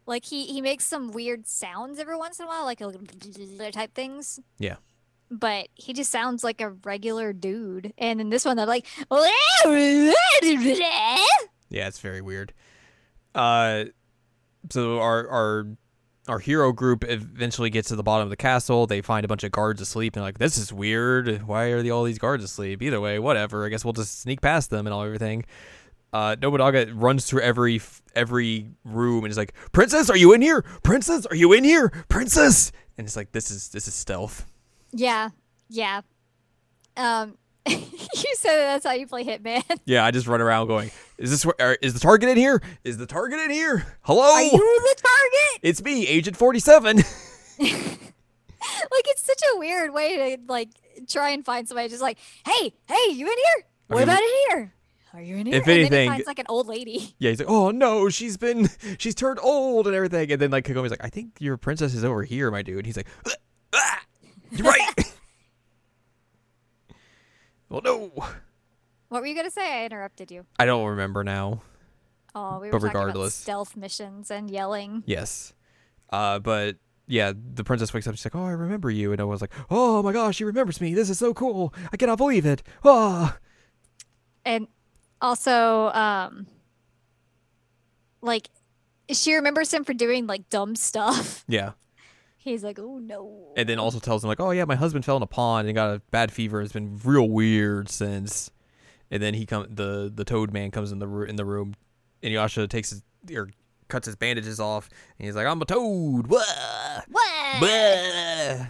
Like 0.07 0.25
he 0.25 0.45
he 0.47 0.61
makes 0.61 0.85
some 0.85 1.11
weird 1.11 1.47
sounds 1.47 1.99
every 1.99 2.17
once 2.17 2.39
in 2.39 2.45
a 2.45 2.47
while, 2.47 2.65
like 2.65 2.81
a 2.81 2.91
type 3.71 3.93
things. 3.93 4.39
Yeah. 4.57 4.77
But 5.29 5.67
he 5.75 5.93
just 5.93 6.11
sounds 6.11 6.43
like 6.43 6.59
a 6.59 6.71
regular 6.71 7.31
dude. 7.33 7.93
And 7.97 8.19
in 8.19 8.29
this 8.29 8.43
one, 8.43 8.57
they're 8.57 8.65
like, 8.65 8.85
Yeah, 11.69 11.87
it's 11.87 11.99
very 11.99 12.21
weird. 12.21 12.53
Uh, 13.33 13.85
so 14.69 14.99
our 14.99 15.27
our 15.29 15.67
our 16.31 16.39
hero 16.39 16.71
group 16.71 17.03
eventually 17.03 17.69
gets 17.69 17.89
to 17.89 17.95
the 17.97 18.03
bottom 18.03 18.25
of 18.25 18.29
the 18.29 18.37
castle. 18.37 18.87
They 18.87 19.01
find 19.01 19.25
a 19.25 19.27
bunch 19.27 19.43
of 19.43 19.51
guards 19.51 19.81
asleep, 19.81 20.15
and 20.15 20.23
like, 20.23 20.39
this 20.39 20.57
is 20.57 20.71
weird. 20.71 21.45
Why 21.45 21.65
are 21.65 21.81
the, 21.81 21.91
all 21.91 22.05
these 22.05 22.17
guards 22.17 22.41
asleep? 22.41 22.81
Either 22.81 23.01
way, 23.01 23.19
whatever. 23.19 23.65
I 23.65 23.69
guess 23.69 23.83
we'll 23.83 23.91
just 23.91 24.21
sneak 24.21 24.39
past 24.39 24.69
them 24.69 24.87
and 24.87 24.93
all 24.93 25.03
everything. 25.03 25.43
Uh, 26.13 26.37
Nobunaga 26.41 26.93
runs 26.93 27.25
through 27.25 27.41
every 27.41 27.81
every 28.15 28.67
room 28.85 29.25
and 29.25 29.31
is 29.31 29.37
like, 29.37 29.53
"Princess, 29.73 30.09
are 30.09 30.15
you 30.15 30.31
in 30.31 30.41
here? 30.41 30.61
Princess, 30.83 31.25
are 31.25 31.35
you 31.35 31.51
in 31.51 31.65
here? 31.65 31.89
Princess!" 32.07 32.71
And 32.97 33.05
it's 33.05 33.17
like, 33.17 33.33
this 33.33 33.51
is 33.51 33.69
this 33.69 33.87
is 33.89 33.93
stealth. 33.93 34.45
yeah, 34.93 35.29
yeah. 35.69 36.01
Um, 36.95 37.37
you 37.67 37.77
said 38.35 38.57
that 38.57 38.65
that's 38.73 38.85
how 38.85 38.93
you 38.93 39.05
play 39.05 39.25
Hitman. 39.25 39.63
Yeah, 39.85 40.05
I 40.05 40.11
just 40.11 40.27
run 40.27 40.39
around 40.41 40.67
going, 40.67 40.91
"Is 41.17 41.29
this 41.31 41.45
where? 41.45 41.55
er, 41.59 41.77
Is 41.81 41.93
the 41.93 41.99
target 41.99 42.29
in 42.29 42.37
here? 42.37 42.61
Is 42.83 42.97
the 42.97 43.05
target 43.05 43.39
in 43.39 43.51
here? 43.51 43.97
Hello, 44.01 44.21
Are 44.21 44.41
you 44.41 44.51
the 44.51 44.95
target? 45.01 45.59
it's 45.61 45.81
me, 45.83 46.07
Agent 46.07 46.37
Forty 46.37 46.59
Seven. 46.59 47.01
Like 48.91 49.05
it's 49.07 49.23
such 49.23 49.41
a 49.55 49.57
weird 49.57 49.91
way 49.93 50.37
to 50.37 50.43
like 50.51 50.69
try 51.07 51.29
and 51.31 51.43
find 51.43 51.67
somebody. 51.67 51.89
Just 51.89 52.01
like, 52.01 52.17
hey, 52.45 52.73
hey, 52.87 53.11
you 53.11 53.25
in 53.25 53.37
here? 53.37 53.65
What 53.87 54.03
about 54.03 54.19
in 54.21 54.29
here? 54.49 54.73
Are 55.13 55.21
you 55.21 55.35
in 55.37 55.45
here? 55.47 55.55
if 55.55 55.63
and 55.63 55.71
anything- 55.71 56.09
finds 56.09 56.27
like 56.27 56.37
an 56.39 56.45
old 56.47 56.67
lady. 56.67 57.15
Yeah, 57.17 57.31
he's 57.31 57.39
like, 57.39 57.49
oh 57.49 57.71
no, 57.71 58.09
she's 58.09 58.37
been, 58.37 58.69
she's 58.99 59.15
turned 59.15 59.39
old 59.41 59.87
and 59.87 59.95
everything. 59.95 60.31
And 60.31 60.39
then 60.41 60.51
like 60.51 60.65
Kagome's 60.65 60.91
like, 60.91 61.03
I 61.03 61.09
think 61.09 61.31
your 61.39 61.57
princess 61.57 61.95
is 61.95 62.03
over 62.03 62.23
here, 62.23 62.51
my 62.51 62.61
dude. 62.61 62.85
He's 62.85 62.97
like, 62.97 63.07
"Ah, 63.25 63.31
ah, 63.73 64.01
you're 64.51 64.67
right. 64.67 64.93
well, 67.69 67.81
no, 67.83 68.11
What 69.11 69.19
were 69.19 69.27
you 69.27 69.35
gonna 69.35 69.51
say? 69.51 69.81
I 69.81 69.85
interrupted 69.85 70.31
you. 70.31 70.45
I 70.57 70.63
don't 70.65 70.85
remember 70.87 71.21
now. 71.25 71.63
Oh, 72.33 72.59
we 72.61 72.67
were 72.67 72.71
But 72.71 72.77
talking 72.79 72.89
about 72.91 72.99
regardless. 73.07 73.35
stealth 73.35 73.75
missions 73.75 74.31
and 74.31 74.49
yelling. 74.49 75.03
Yes, 75.05 75.51
uh, 76.11 76.39
but 76.39 76.77
yeah, 77.07 77.33
the 77.35 77.65
princess 77.65 77.93
wakes 77.93 78.07
up. 78.07 78.15
She's 78.15 78.23
like, 78.25 78.37
oh, 78.37 78.45
I 78.45 78.51
remember 78.51 78.89
you. 78.89 79.11
And 79.11 79.19
I 79.19 79.25
was 79.25 79.41
like, 79.41 79.51
oh 79.69 80.01
my 80.01 80.13
gosh, 80.13 80.37
she 80.37 80.45
remembers 80.45 80.79
me. 80.79 80.93
This 80.93 81.09
is 81.09 81.19
so 81.19 81.33
cool. 81.33 81.73
I 81.91 81.97
cannot 81.97 82.19
believe 82.19 82.45
it. 82.45 82.63
Ah, 82.85 83.37
And 84.45 84.67
also, 85.19 85.87
um, 85.89 86.47
like 88.21 88.47
she 89.09 89.33
remembers 89.35 89.73
him 89.73 89.83
for 89.83 89.93
doing 89.93 90.25
like 90.25 90.47
dumb 90.47 90.77
stuff. 90.77 91.43
yeah. 91.49 91.71
He's 92.37 92.63
like, 92.63 92.79
oh 92.79 92.97
no. 92.99 93.51
And 93.57 93.67
then 93.67 93.77
also 93.77 93.99
tells 93.99 94.23
him 94.23 94.29
like, 94.29 94.39
oh 94.39 94.51
yeah, 94.51 94.63
my 94.63 94.75
husband 94.75 95.03
fell 95.03 95.17
in 95.17 95.21
a 95.23 95.27
pond 95.27 95.67
and 95.67 95.75
got 95.75 95.95
a 95.95 95.99
bad 96.11 96.31
fever. 96.31 96.61
It's 96.61 96.71
been 96.71 96.97
real 97.03 97.27
weird 97.27 97.89
since. 97.89 98.51
And 99.11 99.21
then 99.21 99.33
he 99.33 99.45
come 99.45 99.67
the 99.69 100.11
the 100.13 100.23
toad 100.23 100.53
man 100.53 100.71
comes 100.71 100.91
in 100.91 100.99
the 100.99 101.07
in 101.23 101.35
the 101.35 101.45
room, 101.45 101.75
and 102.23 102.33
Yasha 102.33 102.67
takes 102.67 102.91
his 102.91 103.03
or 103.35 103.49
cuts 103.89 104.05
his 104.05 104.15
bandages 104.15 104.59
off, 104.59 104.89
and 105.19 105.25
he's 105.25 105.35
like, 105.35 105.45
I'm 105.45 105.61
a 105.61 105.65
toad. 105.65 106.27
Wah! 106.27 106.39
Blah! 107.59 108.67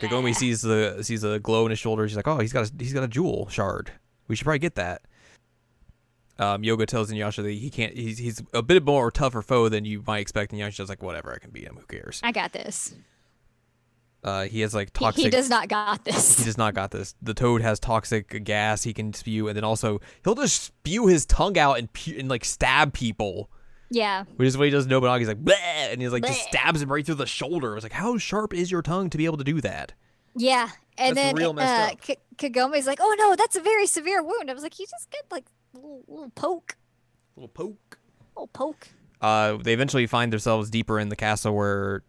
Kagome 0.00 0.34
sees 0.34 0.60
the 0.60 0.98
sees 1.02 1.24
a 1.24 1.38
glow 1.40 1.64
in 1.64 1.70
his 1.70 1.78
shoulder. 1.78 2.06
She's 2.06 2.16
like, 2.16 2.28
oh, 2.28 2.38
he's 2.38 2.52
got 2.52 2.68
a, 2.68 2.72
he's 2.78 2.92
got 2.92 3.02
a 3.02 3.08
jewel 3.08 3.48
shard. 3.48 3.90
We 4.28 4.36
should 4.36 4.44
probably 4.44 4.58
get 4.58 4.74
that. 4.74 5.02
Um, 6.38 6.64
Yoga 6.64 6.84
tells 6.84 7.10
Inuyasha 7.10 7.42
that 7.42 7.50
he 7.52 7.70
can't. 7.70 7.96
He's 7.96 8.18
he's 8.18 8.42
a 8.52 8.62
bit 8.62 8.84
more 8.84 9.10
tougher 9.10 9.40
foe 9.40 9.68
than 9.68 9.84
you 9.84 10.02
might 10.06 10.18
expect. 10.18 10.52
And 10.52 10.60
Inuyasha's 10.60 10.88
like, 10.90 11.02
whatever, 11.02 11.32
I 11.32 11.38
can 11.38 11.50
beat 11.50 11.64
him. 11.64 11.76
Who 11.76 11.86
cares? 11.86 12.20
I 12.22 12.32
got 12.32 12.52
this. 12.52 12.94
Uh, 14.24 14.44
he 14.44 14.62
has 14.62 14.74
like 14.74 14.90
toxic. 14.94 15.22
he 15.22 15.28
does 15.30 15.50
not 15.50 15.68
got 15.68 16.02
this. 16.04 16.38
he 16.38 16.44
does 16.44 16.56
not 16.56 16.72
got 16.72 16.90
this. 16.90 17.14
The 17.20 17.34
toad 17.34 17.60
has 17.60 17.78
toxic 17.78 18.42
gas 18.42 18.82
he 18.82 18.94
can 18.94 19.12
spew, 19.12 19.48
and 19.48 19.56
then 19.56 19.64
also 19.64 20.00
he'll 20.24 20.34
just 20.34 20.62
spew 20.62 21.06
his 21.06 21.26
tongue 21.26 21.58
out 21.58 21.78
and 21.78 21.92
pu- 21.92 22.16
and 22.18 22.28
like 22.30 22.42
stab 22.44 22.94
people, 22.94 23.50
yeah. 23.90 24.24
which 24.36 24.48
is 24.48 24.56
what 24.56 24.64
he 24.64 24.70
does. 24.70 24.84
to 24.84 24.90
Nobunaga. 24.90 25.18
He's 25.18 25.28
like, 25.28 25.44
Bleh! 25.44 25.92
and 25.92 26.00
he's 26.00 26.10
like 26.10 26.24
just 26.24 26.40
stabs 26.48 26.80
him 26.80 26.90
right 26.90 27.04
through 27.04 27.16
the 27.16 27.26
shoulder. 27.26 27.72
I 27.72 27.74
was 27.74 27.84
like, 27.84 27.92
how 27.92 28.16
sharp 28.16 28.54
is 28.54 28.70
your 28.70 28.80
tongue 28.80 29.10
to 29.10 29.18
be 29.18 29.26
able 29.26 29.36
to 29.36 29.44
do 29.44 29.60
that? 29.60 29.92
Yeah. 30.34 30.70
And 30.96 31.16
That's 31.16 31.26
then 31.26 31.36
real 31.36 31.52
messed 31.52 31.92
uh. 31.92 31.96
K- 32.00 32.16
Kagome's 32.36 32.86
like, 32.86 33.00
oh 33.02 33.14
no, 33.18 33.36
that's 33.36 33.56
a 33.56 33.60
very 33.60 33.86
severe 33.86 34.22
wound. 34.22 34.50
I 34.50 34.54
was 34.54 34.62
like, 34.62 34.74
he 34.74 34.86
just 34.86 35.10
got 35.10 35.30
like 35.30 35.44
a 35.74 35.76
little, 35.78 36.04
little 36.08 36.30
poke. 36.30 36.76
little 37.36 37.48
poke. 37.48 37.98
little 38.34 38.46
poke. 38.48 38.88
Uh, 39.20 39.58
they 39.58 39.74
eventually 39.74 40.06
find 40.06 40.32
themselves 40.32 40.70
deeper 40.70 40.98
in 40.98 41.08
the 41.08 41.16
castle 41.16 41.54
where 41.54 42.02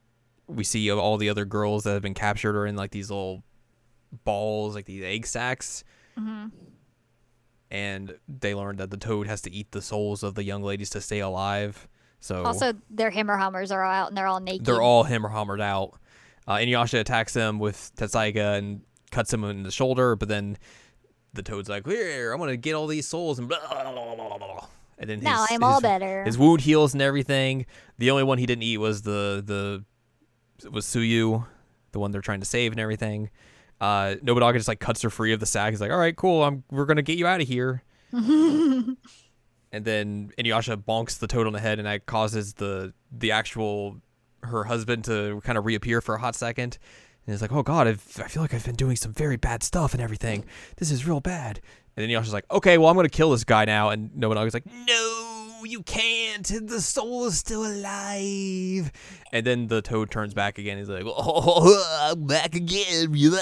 we 0.47 0.63
see 0.63 0.91
all 0.91 1.17
the 1.17 1.29
other 1.29 1.45
girls 1.45 1.83
that 1.83 1.93
have 1.93 2.01
been 2.01 2.13
captured 2.13 2.55
are 2.55 2.65
in 2.65 2.75
like 2.75 2.91
these 2.91 3.09
little 3.09 3.43
balls, 4.23 4.75
like 4.75 4.85
these 4.85 5.03
egg 5.03 5.25
sacs. 5.27 5.83
hmm 6.17 6.45
and 7.71 8.15
they 8.27 8.53
learn 8.53 8.77
that 8.77 8.91
the 8.91 8.95
toad 8.97 9.25
has 9.27 9.41
to 9.41 9.51
eat 9.51 9.71
the 9.71 9.81
souls 9.81 10.21
of 10.23 10.35
the 10.35 10.43
young 10.43 10.61
ladies 10.61 10.89
to 10.91 11.01
stay 11.01 11.19
alive. 11.19 11.87
So 12.19 12.43
Also, 12.45 12.73
their 12.91 13.09
hammer 13.09 13.37
hummers 13.37 13.71
are 13.71 13.83
out 13.83 14.07
and 14.07 14.15
they're 14.17 14.27
all 14.27 14.39
naked. 14.39 14.65
they're 14.65 14.81
all 14.81 15.03
hammer 15.03 15.29
hammered 15.29 15.59
out. 15.61 15.93
Uh, 16.47 16.53
Inuyasha 16.55 16.99
attacks 16.99 17.33
them 17.33 17.57
with 17.57 17.91
Tetsusaiga 17.97 18.57
and 18.59 18.81
cuts 19.11 19.33
him 19.33 19.43
in 19.43 19.63
the 19.63 19.71
shoulder, 19.71 20.15
but 20.15 20.29
then 20.29 20.57
the 21.33 21.41
toad's 21.41 21.67
like, 21.67 21.85
"Here, 21.87 22.31
I'm 22.31 22.39
gonna 22.39 22.55
get 22.55 22.75
all 22.75 22.85
these 22.87 23.07
souls," 23.07 23.39
and 23.39 23.49
blah, 23.49 23.57
blah, 23.67 23.91
blah, 23.91 24.15
blah, 24.15 24.37
blah, 24.37 24.67
and 24.99 25.09
then 25.09 25.19
now 25.21 25.45
I'm 25.49 25.63
all 25.63 25.81
better. 25.81 26.23
His 26.23 26.37
wound 26.37 26.61
heals 26.61 26.93
and 26.93 27.01
everything. 27.01 27.65
The 27.97 28.11
only 28.11 28.23
one 28.23 28.37
he 28.37 28.45
didn't 28.45 28.63
eat 28.63 28.77
was 28.77 29.01
the 29.01 29.43
the 29.45 29.83
was 30.71 30.85
Suyu, 30.85 31.45
the 31.91 31.99
one 31.99 32.11
they're 32.11 32.21
trying 32.21 32.39
to 32.39 32.45
save 32.45 32.71
and 32.71 32.79
everything. 32.79 33.29
Uh, 33.81 34.15
Nobunaga 34.21 34.57
just 34.57 34.67
like 34.67 34.79
cuts 34.79 35.01
her 35.01 35.09
free 35.09 35.33
of 35.33 35.39
the 35.39 35.45
sack. 35.45 35.71
He's 35.71 35.81
like, 35.81 35.91
"All 35.91 35.97
right, 35.97 36.15
cool. 36.15 36.43
I'm 36.43 36.63
we're 36.71 36.85
gonna 36.85 37.01
get 37.01 37.17
you 37.17 37.27
out 37.27 37.41
of 37.41 37.47
here." 37.47 37.83
and 38.11 38.95
then 39.71 40.31
Inuyasha 40.37 40.77
bonks 40.77 41.19
the 41.19 41.27
toad 41.27 41.47
on 41.47 41.53
the 41.53 41.59
head, 41.59 41.79
and 41.79 41.85
that 41.85 42.05
causes 42.05 42.53
the 42.53 42.93
the 43.11 43.31
actual 43.31 43.97
her 44.43 44.63
husband 44.63 45.03
to 45.05 45.41
kind 45.43 45.57
of 45.57 45.65
reappear 45.65 46.01
for 46.01 46.15
a 46.15 46.19
hot 46.19 46.35
second. 46.35 46.77
And 47.25 47.33
he's 47.33 47.41
like, 47.41 47.51
"Oh 47.51 47.63
God, 47.63 47.87
I've, 47.87 48.19
I 48.23 48.27
feel 48.27 48.41
like 48.41 48.53
I've 48.53 48.65
been 48.65 48.75
doing 48.75 48.95
some 48.95 49.11
very 49.11 49.35
bad 49.35 49.63
stuff 49.63 49.93
and 49.93 50.01
everything. 50.01 50.45
This 50.77 50.91
is 50.91 51.05
real 51.05 51.19
bad." 51.19 51.59
And 51.97 52.03
then 52.03 52.09
Inuyasha's 52.09 52.33
like, 52.33 52.45
"Okay, 52.51 52.77
well, 52.77 52.89
I'm 52.89 52.95
gonna 52.95 53.09
kill 53.09 53.31
this 53.31 53.43
guy 53.43 53.65
now." 53.65 53.89
And 53.89 54.11
Nobunaga's 54.15 54.53
like, 54.53 54.65
"No, 54.65 55.34
you 55.65 55.83
can't. 55.83 56.45
The 56.67 56.79
soul 56.81 57.25
is 57.27 57.37
still 57.37 57.65
alive." 57.65 58.91
And 59.31 59.45
then 59.45 59.67
the 59.67 59.81
toad 59.81 60.11
turns 60.11 60.33
back 60.33 60.57
again. 60.57 60.77
He's 60.77 60.89
like, 60.89 61.03
"Oh, 61.07 62.11
I'm 62.11 62.25
back 62.27 62.55
again." 62.55 63.13
You 63.13 63.37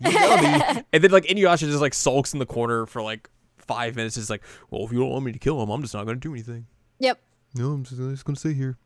and 0.00 0.84
then 0.92 1.10
like 1.10 1.24
Inuyasha 1.24 1.60
just 1.60 1.80
like 1.80 1.94
sulks 1.94 2.32
in 2.32 2.38
the 2.38 2.46
corner 2.46 2.86
for 2.86 3.00
like 3.02 3.28
five 3.56 3.96
minutes. 3.96 4.16
Just 4.16 4.30
like, 4.30 4.42
well, 4.70 4.84
if 4.84 4.92
you 4.92 4.98
don't 4.98 5.10
want 5.10 5.24
me 5.24 5.32
to 5.32 5.38
kill 5.38 5.62
him, 5.62 5.70
I'm 5.70 5.82
just 5.82 5.94
not 5.94 6.04
gonna 6.04 6.18
do 6.18 6.32
anything. 6.32 6.66
yep. 6.98 7.20
No, 7.54 7.72
I'm 7.72 7.84
just, 7.84 7.98
I'm 7.98 8.10
just 8.10 8.24
gonna 8.24 8.36
stay 8.36 8.52
here. 8.52 8.76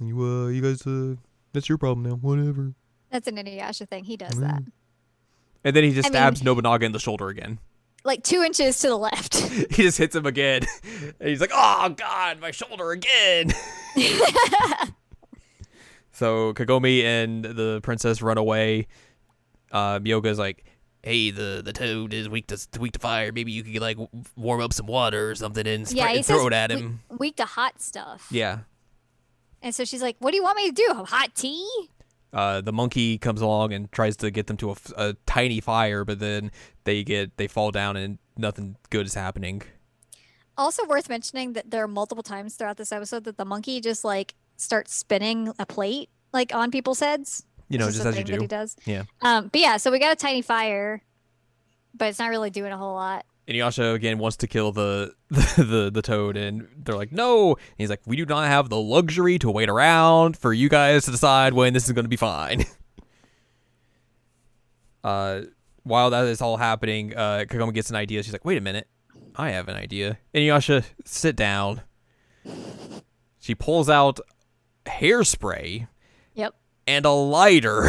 You 0.00 0.20
uh, 0.22 0.48
you 0.48 0.62
guys 0.62 0.86
uh, 0.86 1.16
that's 1.52 1.68
your 1.68 1.78
problem 1.78 2.08
now. 2.08 2.16
Whatever. 2.16 2.74
That's 3.10 3.26
an 3.26 3.36
Inuyasha 3.36 3.88
thing. 3.88 4.04
He 4.04 4.16
does 4.16 4.38
that. 4.40 4.62
And 5.64 5.74
then 5.74 5.82
he 5.84 5.92
just 5.92 6.06
I 6.06 6.10
mean- 6.10 6.14
stabs 6.14 6.42
Nobunaga 6.42 6.86
in 6.86 6.92
the 6.92 6.98
shoulder 6.98 7.28
again. 7.28 7.58
Like 8.08 8.22
two 8.22 8.42
inches 8.42 8.78
to 8.80 8.88
the 8.88 8.96
left. 8.96 9.36
he 9.70 9.82
just 9.82 9.98
hits 9.98 10.16
him 10.16 10.24
again, 10.24 10.62
and 11.20 11.28
he's 11.28 11.42
like, 11.42 11.50
"Oh 11.52 11.90
God, 11.90 12.40
my 12.40 12.52
shoulder 12.52 12.90
again." 12.90 13.52
so 16.10 16.54
Kagome 16.54 17.02
and 17.04 17.44
the 17.44 17.80
princess 17.82 18.22
run 18.22 18.38
away. 18.38 18.86
Uh, 19.70 19.98
Myoga's 19.98 20.38
like, 20.38 20.64
"Hey, 21.02 21.30
the 21.30 21.60
the 21.62 21.74
toad 21.74 22.14
is 22.14 22.30
weak 22.30 22.46
to 22.46 22.58
weak 22.80 22.92
to 22.92 22.98
fire. 22.98 23.30
Maybe 23.30 23.52
you 23.52 23.62
could 23.62 23.82
like 23.82 23.98
warm 24.36 24.62
up 24.62 24.72
some 24.72 24.86
water 24.86 25.28
or 25.28 25.34
something 25.34 25.66
and, 25.66 25.86
spray, 25.86 26.00
yeah, 26.00 26.08
he 26.08 26.16
and 26.16 26.24
throw 26.24 26.46
it 26.46 26.54
at 26.54 26.70
him." 26.70 27.00
Weak 27.18 27.36
to 27.36 27.44
hot 27.44 27.82
stuff. 27.82 28.28
Yeah. 28.30 28.60
And 29.60 29.74
so 29.74 29.84
she's 29.84 30.00
like, 30.00 30.16
"What 30.20 30.30
do 30.30 30.38
you 30.38 30.42
want 30.42 30.56
me 30.56 30.70
to 30.70 30.74
do? 30.74 30.94
Hot 30.94 31.34
tea?" 31.34 31.90
Uh, 32.32 32.60
the 32.60 32.72
monkey 32.72 33.18
comes 33.18 33.40
along 33.40 33.72
and 33.72 33.90
tries 33.92 34.16
to 34.18 34.30
get 34.30 34.46
them 34.46 34.56
to 34.58 34.74
a 34.96 35.14
tiny 35.26 35.60
fire, 35.60 36.04
but 36.04 36.18
then 36.18 36.50
they 36.84 37.04
get 37.04 37.36
they 37.36 37.46
fall 37.46 37.70
down 37.70 37.96
and 37.96 38.18
nothing 38.36 38.76
good 38.90 39.06
is 39.06 39.14
happening. 39.14 39.62
Also 40.56 40.84
worth 40.86 41.08
mentioning 41.08 41.52
that 41.52 41.70
there 41.70 41.84
are 41.84 41.88
multiple 41.88 42.22
times 42.22 42.56
throughout 42.56 42.76
this 42.76 42.92
episode 42.92 43.24
that 43.24 43.36
the 43.36 43.44
monkey 43.44 43.80
just 43.80 44.04
like 44.04 44.34
starts 44.56 44.94
spinning 44.94 45.52
a 45.58 45.64
plate 45.64 46.10
like 46.32 46.54
on 46.54 46.70
people's 46.70 47.00
heads. 47.00 47.44
You 47.68 47.78
know, 47.78 47.86
just 47.86 48.04
as 48.04 48.16
you 48.18 48.24
that 48.24 48.32
he 48.32 48.38
do. 48.38 48.46
does. 48.46 48.76
Yeah. 48.86 49.04
Um, 49.20 49.48
but 49.48 49.60
yeah, 49.60 49.76
so 49.76 49.90
we 49.90 49.98
got 49.98 50.12
a 50.12 50.16
tiny 50.16 50.40
fire, 50.40 51.02
but 51.94 52.08
it's 52.08 52.18
not 52.18 52.28
really 52.28 52.50
doing 52.50 52.72
a 52.72 52.78
whole 52.78 52.94
lot. 52.94 53.26
Inuyasha 53.48 53.94
again 53.94 54.18
wants 54.18 54.36
to 54.38 54.46
kill 54.46 54.72
the, 54.72 55.14
the 55.30 55.64
the 55.64 55.90
the 55.90 56.02
toad, 56.02 56.36
and 56.36 56.68
they're 56.76 56.96
like, 56.96 57.12
"No!" 57.12 57.52
And 57.52 57.58
he's 57.78 57.90
like, 57.90 58.02
"We 58.06 58.16
do 58.16 58.26
not 58.26 58.46
have 58.46 58.68
the 58.68 58.78
luxury 58.78 59.38
to 59.38 59.50
wait 59.50 59.70
around 59.70 60.36
for 60.36 60.52
you 60.52 60.68
guys 60.68 61.06
to 61.06 61.10
decide 61.10 61.54
when 61.54 61.72
this 61.72 61.86
is 61.86 61.92
going 61.92 62.04
to 62.04 62.10
be 62.10 62.16
fine." 62.16 62.64
uh, 65.04 65.42
while 65.82 66.10
that 66.10 66.26
is 66.26 66.42
all 66.42 66.58
happening, 66.58 67.16
uh, 67.16 67.44
Kagome 67.48 67.72
gets 67.72 67.90
an 67.90 67.96
idea. 67.96 68.22
She's 68.22 68.32
like, 68.32 68.44
"Wait 68.44 68.58
a 68.58 68.60
minute, 68.60 68.86
I 69.34 69.50
have 69.50 69.68
an 69.68 69.76
idea." 69.76 70.18
Inuyasha, 70.34 70.84
sit 71.04 71.34
down. 71.34 71.80
She 73.40 73.54
pulls 73.54 73.88
out 73.88 74.20
hairspray 74.84 75.88
Yep. 76.34 76.54
and 76.86 77.06
a 77.06 77.10
lighter. 77.10 77.88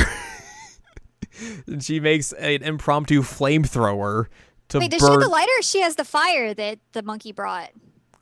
and 1.68 1.84
she 1.84 2.00
makes 2.00 2.32
an 2.34 2.63
impromptu 2.63 3.22
flamethrower 3.24 4.28
to 4.70 4.80
Wait, 4.80 4.92
does 4.92 5.02
she 5.02 5.08
have 5.12 5.20
the 5.20 5.28
lighter? 5.28 5.52
Or 5.60 5.62
she 5.62 5.82
has 5.82 5.96
the 5.96 6.06
fire 6.06 6.54
that 6.54 6.80
the 6.94 7.04
monkey 7.04 7.32
brought. 7.32 7.72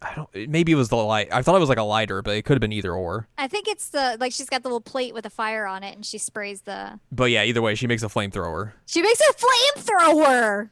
I 0.02 0.14
don't. 0.14 0.50
Maybe 0.50 0.72
it 0.72 0.76
was 0.76 0.90
the 0.90 0.96
light. 0.96 1.30
I 1.32 1.42
thought 1.42 1.56
it 1.56 1.60
was 1.60 1.70
like 1.70 1.80
a 1.80 1.84
lighter, 1.84 2.22
but 2.22 2.36
it 2.36 2.46
could 2.46 2.54
have 2.54 2.62
been 2.62 2.72
either 2.72 2.94
or. 2.94 3.28
I 3.38 3.48
think 3.48 3.68
it's 3.68 3.90
the 3.90 4.18
like 4.20 4.32
she's 4.32 4.50
got 4.50 4.62
the 4.64 4.70
little 4.70 4.82
plate 4.82 5.14
with 5.14 5.26
a 5.26 5.30
fire 5.30 5.66
on 5.66 5.84
it, 5.84 5.96
and 5.96 6.06
she 6.06 6.18
sprays 6.18 6.62
the. 6.62 7.00
But 7.12 7.32
yeah, 7.32 7.44
either 7.44 7.62
way, 7.62 7.74
she 7.76 7.88
makes 7.88 8.04
a 8.04 8.08
flamethrower. 8.08 8.74
She 8.86 9.02
makes 9.02 9.20
a 9.20 9.34
flamethrower. 9.34 10.70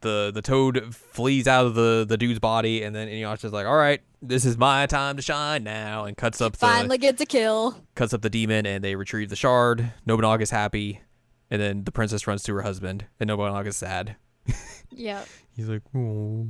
The 0.00 0.30
the 0.32 0.42
toad 0.42 0.94
flees 0.94 1.46
out 1.48 1.66
of 1.66 1.74
the 1.74 2.04
the 2.08 2.16
dude's 2.16 2.38
body, 2.40 2.82
and 2.82 2.94
then 2.94 3.08
Inuyasha's 3.08 3.52
like, 3.52 3.66
"All 3.66 3.76
right, 3.76 4.00
this 4.20 4.44
is 4.44 4.56
my 4.56 4.86
time 4.86 5.16
to 5.16 5.22
shine 5.22 5.64
now," 5.64 6.04
and 6.04 6.16
cuts 6.16 6.40
up 6.40 6.52
the 6.52 6.58
Finally 6.58 6.98
gets 6.98 7.20
a 7.20 7.26
kill. 7.26 7.76
cuts 7.94 8.12
up 8.12 8.22
the 8.22 8.30
demon, 8.30 8.66
and 8.66 8.82
they 8.82 8.94
retrieve 8.96 9.28
the 9.28 9.36
shard. 9.36 9.92
Nobunaga's 10.06 10.50
happy, 10.50 11.00
and 11.50 11.60
then 11.60 11.84
the 11.84 11.92
princess 11.92 12.26
runs 12.26 12.42
to 12.44 12.54
her 12.54 12.62
husband, 12.62 13.06
and 13.18 13.28
Nobunaga's 13.28 13.76
sad. 13.76 14.16
Yep. 14.90 15.28
He's 15.56 15.68
like, 15.68 15.82
"Oh." 15.94 16.46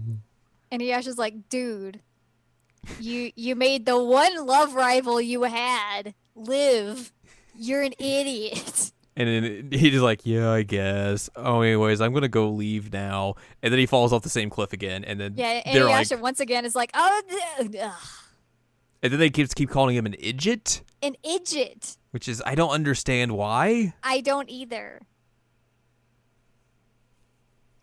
And 0.70 0.80
Yasha's 0.80 1.18
like, 1.18 1.48
dude, 1.48 2.00
you 2.98 3.30
you 3.36 3.54
made 3.54 3.86
the 3.86 4.02
one 4.02 4.46
love 4.46 4.74
rival 4.74 5.20
you 5.20 5.42
had 5.42 6.14
live. 6.34 7.12
You're 7.56 7.82
an 7.82 7.94
idiot. 7.98 8.92
And 9.14 9.28
then 9.28 9.68
he's 9.78 10.00
like, 10.00 10.24
yeah, 10.24 10.50
I 10.50 10.62
guess. 10.62 11.28
Oh, 11.36 11.60
anyways, 11.60 12.00
I'm 12.00 12.14
gonna 12.14 12.28
go 12.28 12.48
leave 12.48 12.94
now. 12.94 13.34
And 13.62 13.70
then 13.70 13.78
he 13.78 13.84
falls 13.84 14.10
off 14.10 14.22
the 14.22 14.30
same 14.30 14.48
cliff 14.48 14.72
again. 14.72 15.04
And 15.04 15.20
then 15.20 15.34
Yeah, 15.36 15.60
and 15.66 15.76
they're 15.76 15.84
like, 15.84 16.08
once 16.18 16.40
again 16.40 16.64
is 16.64 16.74
like, 16.74 16.92
oh, 16.94 17.22
ugh, 17.60 17.92
and 19.02 19.12
then 19.12 19.20
they 19.20 19.28
keep 19.28 19.54
keep 19.54 19.68
calling 19.68 19.96
him 19.96 20.06
an 20.06 20.14
idiot, 20.18 20.82
an 21.02 21.16
idiot. 21.22 21.98
which 22.12 22.26
is 22.26 22.42
I 22.46 22.54
don't 22.54 22.70
understand 22.70 23.32
why. 23.32 23.92
I 24.02 24.22
don't 24.22 24.48
either. 24.48 25.02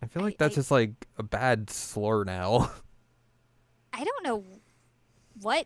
I 0.02 0.08
feel 0.08 0.24
like 0.24 0.36
I- 0.36 0.38
that's 0.40 0.56
I- 0.56 0.60
just 0.60 0.72
like 0.72 0.92
a 1.18 1.24
bad 1.24 1.70
slur 1.70 2.24
now. 2.24 2.72
I 3.94 4.04
don't 4.04 4.24
know 4.24 4.44
what 5.42 5.66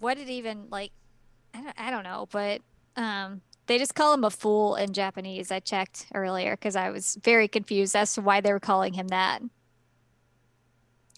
what 0.00 0.18
it 0.18 0.28
even 0.28 0.66
like. 0.70 0.92
I 1.54 1.62
don't, 1.62 1.80
I 1.80 1.90
don't 1.90 2.04
know, 2.04 2.28
but 2.30 2.60
um, 2.96 3.40
they 3.66 3.78
just 3.78 3.94
call 3.94 4.12
him 4.12 4.22
a 4.24 4.30
fool 4.30 4.76
in 4.76 4.92
Japanese. 4.92 5.50
I 5.50 5.60
checked 5.60 6.06
earlier 6.14 6.52
because 6.52 6.76
I 6.76 6.90
was 6.90 7.16
very 7.22 7.48
confused 7.48 7.96
as 7.96 8.12
to 8.14 8.20
why 8.20 8.40
they 8.42 8.52
were 8.52 8.60
calling 8.60 8.92
him 8.92 9.08
that. 9.08 9.40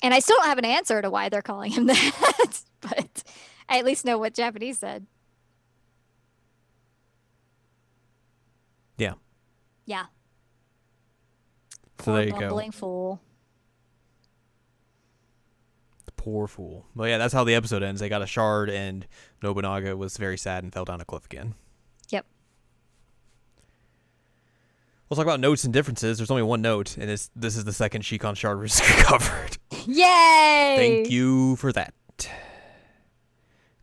And 0.03 0.15
I 0.15 0.21
still 0.21 0.37
don't 0.37 0.47
have 0.47 0.59
an 0.59 0.65
answer 0.65 1.03
to 1.03 1.11
why 1.11 1.29
they're 1.29 1.43
calling 1.43 1.73
him 1.73 1.87
that, 1.89 2.61
but 2.81 3.23
I 3.69 3.79
at 3.79 3.85
least 3.85 4.05
know 4.05 4.19
what 4.19 4.35
Japanese 4.35 4.79
said. 4.79 5.07
Yeah. 8.99 9.15
Yeah. 9.87 10.07
So 12.01 12.05
Poor 12.05 12.15
there 12.15 12.27
you 12.27 12.33
go. 12.39 12.71
fool. 12.71 13.21
Poor 16.17 16.47
fool. 16.47 16.87
Well, 16.95 17.09
yeah, 17.09 17.17
that's 17.19 17.33
how 17.33 17.45
the 17.45 17.55
episode 17.55 17.83
ends. 17.83 18.01
They 18.01 18.09
got 18.09 18.21
a 18.21 18.27
shard, 18.27 18.69
and 18.69 19.07
Nobunaga 19.43 19.97
was 19.97 20.17
very 20.19 20.37
sad 20.37 20.65
and 20.65 20.73
fell 20.73 20.85
down 20.85 21.01
a 21.01 21.05
cliff 21.05 21.25
again. 21.25 21.55
Yep. 22.11 22.27
We'll 25.09 25.17
talk 25.17 25.25
about 25.25 25.41
notes 25.41 25.65
and 25.65 25.73
differences. 25.73 26.19
There's 26.19 26.31
only 26.31 26.43
one 26.43 26.61
note, 26.61 26.97
and 26.99 27.11
it's, 27.11 27.31
this 27.35 27.57
is 27.57 27.65
the 27.65 27.73
second 27.73 28.03
Shikon 28.03 28.35
shard 28.35 28.61
we've 28.61 28.71
covered. 28.81 29.57
Yay! 29.87 30.75
Thank 30.77 31.11
you 31.11 31.57
for 31.57 31.73
that. 31.73 31.95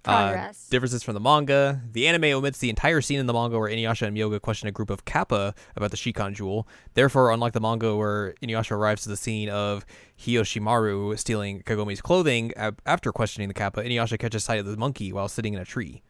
Uh, 0.08 0.32
differences 0.70 1.04
from 1.04 1.14
the 1.16 1.20
manga. 1.20 1.82
The 1.92 2.08
anime 2.08 2.26
omits 2.36 2.60
the 2.60 2.70
entire 2.70 3.02
scene 3.02 3.20
in 3.20 3.26
the 3.26 3.34
manga 3.34 3.60
where 3.60 3.70
Inuyasha 3.70 4.08
and 4.08 4.16
Myoga 4.16 4.40
question 4.42 4.68
a 4.68 4.72
group 4.72 4.90
of 4.90 5.04
Kappa 5.06 5.54
about 5.76 5.92
the 5.92 5.98
Shikon 5.98 6.34
jewel. 6.34 6.68
Therefore, 6.94 7.32
unlike 7.32 7.54
the 7.54 7.60
manga 7.60 7.96
where 7.96 8.34
Inuyasha 8.42 8.72
arrives 8.72 9.04
to 9.04 9.10
the 9.10 9.18
scene 9.18 9.50
of 9.50 9.86
Hiyoshimaru 10.20 11.18
stealing 11.20 11.62
Kagome's 11.64 12.02
clothing 12.02 12.54
ab- 12.56 12.82
after 12.86 13.12
questioning 13.12 13.48
the 13.48 13.54
Kappa, 13.54 13.84
Inuyasha 13.84 14.18
catches 14.20 14.44
sight 14.44 14.60
of 14.60 14.66
the 14.66 14.78
monkey 14.78 15.12
while 15.12 15.28
sitting 15.28 15.54
in 15.54 15.60
a 15.60 15.66
tree. 15.66 16.02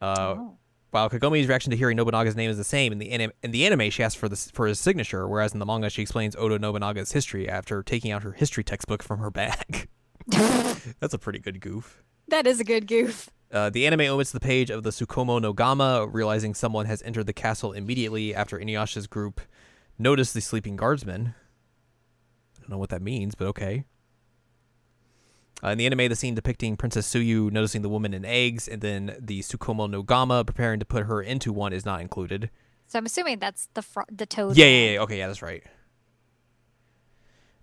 Uh, 0.00 0.34
Oh. 0.38 0.56
While 0.92 1.08
Kagome's 1.08 1.46
reaction 1.46 1.70
to 1.70 1.76
hearing 1.76 1.96
Nobunaga's 1.96 2.34
name 2.34 2.50
is 2.50 2.56
the 2.56 2.64
same 2.64 2.90
in 2.90 2.98
the 2.98 3.12
anim- 3.12 3.30
in 3.44 3.52
the 3.52 3.64
anime, 3.64 3.90
she 3.90 4.02
asks 4.02 4.16
for 4.18 4.28
this 4.28 4.50
for 4.50 4.66
his 4.66 4.80
signature, 4.80 5.28
whereas 5.28 5.52
in 5.52 5.60
the 5.60 5.66
manga 5.66 5.88
she 5.88 6.02
explains 6.02 6.34
Oda 6.34 6.58
Nobunaga's 6.58 7.12
history 7.12 7.48
after 7.48 7.82
taking 7.84 8.10
out 8.10 8.24
her 8.24 8.32
history 8.32 8.64
textbook 8.64 9.00
from 9.02 9.20
her 9.20 9.30
bag. 9.30 9.88
That's 10.28 11.14
a 11.14 11.18
pretty 11.18 11.38
good 11.38 11.60
goof. 11.60 12.02
That 12.30 12.46
is 12.46 12.60
a 12.60 12.64
good 12.64 12.86
goof. 12.86 13.30
Uh, 13.52 13.68
the 13.68 13.86
anime 13.86 14.02
omits 14.02 14.30
the 14.30 14.40
page 14.40 14.70
of 14.70 14.84
the 14.84 14.90
Sukomo 14.90 15.40
no 15.40 15.52
Gama, 15.52 16.06
realizing 16.06 16.54
someone 16.54 16.86
has 16.86 17.02
entered 17.02 17.26
the 17.26 17.32
castle 17.32 17.72
immediately 17.72 18.34
after 18.34 18.58
Inuyasha's 18.58 19.06
group 19.06 19.40
noticed 19.98 20.34
the 20.34 20.40
sleeping 20.40 20.76
guardsman. 20.76 21.34
I 22.56 22.60
don't 22.60 22.70
know 22.70 22.78
what 22.78 22.90
that 22.90 23.02
means, 23.02 23.34
but 23.34 23.48
okay. 23.48 23.84
Uh, 25.62 25.68
in 25.68 25.78
the 25.78 25.86
anime, 25.86 26.08
the 26.08 26.16
scene 26.16 26.34
depicting 26.34 26.76
Princess 26.76 27.12
Suyu 27.12 27.50
noticing 27.50 27.82
the 27.82 27.88
woman 27.88 28.14
in 28.14 28.24
eggs 28.24 28.66
and 28.66 28.80
then 28.80 29.16
the 29.18 29.40
Sukomo 29.40 29.90
no 29.90 30.02
Gama 30.02 30.44
preparing 30.44 30.78
to 30.80 30.86
put 30.86 31.04
her 31.06 31.20
into 31.20 31.52
one 31.52 31.72
is 31.72 31.84
not 31.84 32.00
included. 32.00 32.50
So 32.86 32.98
I'm 32.98 33.06
assuming 33.06 33.40
that's 33.40 33.68
the 33.74 33.82
fro- 33.82 34.04
the 34.10 34.26
toad. 34.26 34.56
Yeah, 34.56 34.66
yeah, 34.66 34.92
yeah. 34.92 35.00
Okay, 35.00 35.18
yeah, 35.18 35.26
that's 35.26 35.42
right. 35.42 35.62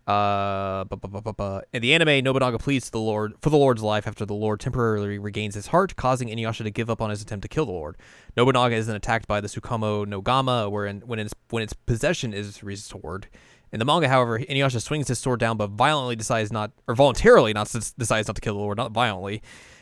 Uh, 0.08 0.86
bu- 0.86 0.96
bu- 0.96 1.10
bu- 1.10 1.22
bu- 1.22 1.34
bu- 1.34 1.62
in 1.74 1.82
the 1.82 1.94
anime, 1.94 2.24
Nobunaga 2.24 2.58
pleads 2.58 2.86
to 2.86 2.92
the 2.94 3.00
Lord 3.00 3.34
for 3.42 3.50
the 3.50 3.58
Lord's 3.58 3.84
life 3.84 4.08
after 4.08 4.26
the 4.26 4.34
Lord 4.34 4.62
temporarily 4.62 5.20
regains 5.20 5.54
his 5.54 5.68
heart, 5.68 5.98
causing 5.98 6.30
Inuyasha 6.30 6.64
to 6.64 6.72
give 6.72 6.90
up 6.90 7.02
on 7.02 7.10
his 7.10 7.22
attempt 7.22 7.42
to 7.42 7.50
kill 7.50 7.66
the 7.66 7.74
Lord. 7.74 7.98
Nobunaga 8.38 8.76
is 8.76 8.88
then 8.88 8.96
attacked 8.96 9.28
by 9.28 9.42
the 9.42 9.50
Tsukumo 9.50 10.08
no 10.08 10.22
Gama, 10.22 10.70
wherein 10.70 11.02
when 11.06 11.20
its 11.20 11.34
when 11.50 11.62
its 11.62 11.74
possession 11.74 12.34
is 12.34 12.64
restored. 12.64 13.28
In 13.74 13.80
the 13.80 13.86
manga, 13.86 14.08
however, 14.08 14.40
Inuyasha 14.40 14.82
swings 14.82 15.10
his 15.10 15.20
sword 15.20 15.42
down, 15.42 15.58
but 15.58 15.72
violently 15.72 16.16
decides 16.16 16.54
not, 16.54 16.72
or 16.88 16.96
voluntarily 16.96 17.52
not 17.52 17.68
decides 17.98 18.30
not 18.30 18.36
to 18.36 18.42
kill 18.42 18.54
the 18.54 18.62
Lord, 18.62 18.78
not 18.78 18.94
violently. 18.94 19.42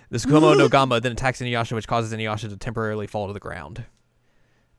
The 0.10 0.18
Tsukumo 0.18 0.58
no 0.58 0.68
Gama 0.70 1.00
then 1.00 1.12
attacks 1.12 1.40
Inuyasha, 1.40 1.74
which 1.74 1.88
causes 1.88 2.12
Inuyasha 2.12 2.50
to 2.50 2.58
temporarily 2.58 3.06
fall 3.06 3.28
to 3.28 3.34
the 3.34 3.40
ground. 3.40 3.86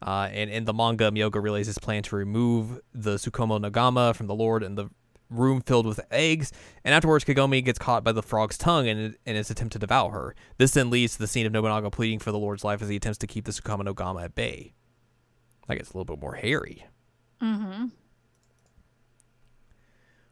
Uh, 0.03 0.29
and 0.33 0.51
in 0.51 0.65
the 0.65 0.75
manga, 0.75 1.13
Myoga 1.13 1.41
relays 1.41 1.69
his 1.69 1.79
plan 1.79 2.03
to 2.03 2.17
remove 2.17 2.81
the 2.93 3.15
Tsukumo 3.15 3.61
no 3.61 3.71
Gama 3.71 4.13
from 4.13 4.27
the 4.27 4.35
Lord 4.35 4.65
and 4.65 4.77
the 4.77 4.91
room 5.31 5.61
filled 5.61 5.87
with 5.87 6.01
eggs, 6.11 6.53
and 6.85 6.95
afterwards 6.95 7.25
Kagome 7.25 7.65
gets 7.65 7.79
caught 7.79 8.05
by 8.05 8.13
the 8.13 8.23
frog's 8.23 8.59
tongue 8.59 8.87
in, 8.87 9.17
in 9.25 9.37
its 9.37 9.51
attempt 9.51 9.73
to 9.73 9.79
devour 9.79 10.11
her. 10.13 10.35
This 10.59 10.73
then 10.73 10.91
leads 10.91 11.15
to 11.15 11.19
the 11.19 11.27
scene 11.27 11.47
of 11.47 11.53
Nobunaga 11.53 11.91
pleading 11.91 12.19
for 12.19 12.33
the 12.33 12.39
Lord's 12.39 12.65
life 12.65 12.83
as 12.83 12.89
he 12.89 12.97
attempts 12.97 13.19
to 13.19 13.27
keep 13.27 13.45
the 13.45 13.53
Tsukumo 13.53 13.85
no 13.85 13.93
Gama 13.93 14.23
at 14.23 14.35
bay. 14.35 14.75
That 15.69 15.77
gets 15.77 15.91
a 15.91 15.97
little 15.97 16.17
bit 16.17 16.21
more 16.21 16.35
hairy. 16.35 16.87
Mm-hmm. 17.43 17.87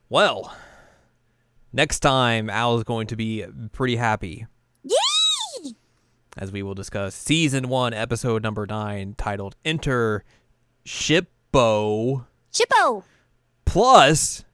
Well, 0.09 0.55
next 1.73 2.01
time 2.01 2.49
Al 2.49 2.77
is 2.77 2.85
going 2.85 3.09
to 3.09 3.17
be 3.17 3.45
pretty 3.73 3.97
happy 3.97 4.47
Yay! 4.85 5.73
as 6.37 6.53
we 6.53 6.63
will 6.63 6.75
discuss 6.75 7.15
season 7.15 7.69
one, 7.69 7.93
episode 7.93 8.43
number 8.43 8.67
nine, 8.67 9.15
titled 9.19 9.57
Enter 9.65 10.25
Shippo. 10.87 12.27
Shippo! 12.53 13.03
plus 13.75 14.45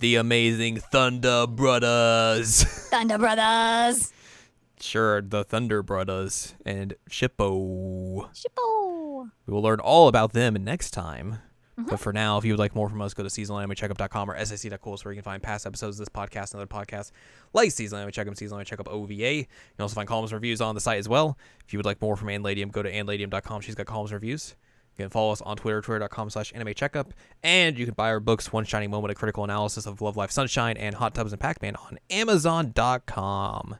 the 0.00 0.16
amazing 0.16 0.78
Thunder 0.78 1.46
Brothers. 1.46 2.64
Thunder 2.90 3.18
Brothers. 3.18 4.12
sure, 4.80 5.22
the 5.22 5.44
Thunder 5.44 5.82
Brothers 5.82 6.54
and 6.64 6.94
Shippo. 7.08 8.28
Chippo. 8.34 9.30
We 9.46 9.52
will 9.52 9.62
learn 9.62 9.78
all 9.80 10.08
about 10.08 10.32
them 10.32 10.54
next 10.54 10.90
time. 10.90 11.40
Mm-hmm. 11.78 11.90
But 11.90 12.00
for 12.00 12.12
now, 12.12 12.38
if 12.38 12.44
you 12.44 12.52
would 12.52 12.58
like 12.58 12.74
more 12.74 12.88
from 12.88 13.00
us, 13.02 13.14
go 13.14 13.22
to 13.22 13.28
seasonalanimeCheckup.com 13.28 14.30
or 14.30 14.44
sic.cool 14.44 14.98
where 15.02 15.12
you 15.12 15.18
can 15.18 15.24
find 15.24 15.42
past 15.42 15.66
episodes 15.66 16.00
of 16.00 16.06
this 16.06 16.08
podcast 16.08 16.52
and 16.54 16.62
other 16.62 16.66
podcasts 16.66 17.10
like 17.52 17.70
Seasonal 17.70 18.00
Anime 18.00 18.12
Checkup, 18.12 18.36
Seasonal 18.36 18.58
Anime 18.58 18.66
Checkup 18.66 18.88
OVA. 18.88 19.12
You 19.12 19.44
can 19.44 19.82
also 19.82 19.94
find 19.94 20.08
columns 20.08 20.32
and 20.32 20.36
reviews 20.36 20.60
on 20.60 20.74
the 20.74 20.80
site 20.80 20.98
as 20.98 21.08
well. 21.08 21.38
If 21.66 21.72
you 21.72 21.78
would 21.78 21.86
like 21.86 22.00
more 22.00 22.16
from 22.16 22.30
Ann 22.30 22.42
Ladium, 22.42 22.70
go 22.70 22.82
to 22.82 22.90
annladium.com. 22.90 23.60
She's 23.60 23.74
got 23.74 23.86
columns 23.86 24.10
and 24.10 24.20
reviews. 24.20 24.56
You 25.00 25.04
can 25.06 25.10
follow 25.10 25.32
us 25.32 25.40
on 25.40 25.56
Twitter, 25.56 25.80
twitter.com 25.80 26.28
slash 26.28 26.52
anime 26.54 26.74
checkup. 26.74 27.14
And 27.42 27.78
you 27.78 27.86
can 27.86 27.94
buy 27.94 28.10
our 28.10 28.20
books, 28.20 28.52
One 28.52 28.64
Shining 28.66 28.90
Moment, 28.90 29.12
a 29.12 29.14
critical 29.14 29.44
analysis 29.44 29.86
of 29.86 30.02
Love 30.02 30.18
Live 30.18 30.30
Sunshine, 30.30 30.76
and 30.76 30.94
Hot 30.94 31.14
Tubs 31.14 31.32
and 31.32 31.40
Pac 31.40 31.62
Man 31.62 31.74
on 31.76 31.98
Amazon.com. 32.10 33.78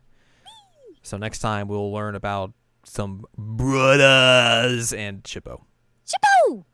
So 1.02 1.16
next 1.18 1.40
time 1.40 1.68
we'll 1.68 1.92
learn 1.92 2.14
about 2.14 2.52
some 2.84 3.26
brothers 3.36 4.94
and 4.94 5.22
Chippo. 5.22 5.60
Chippo. 6.06 6.64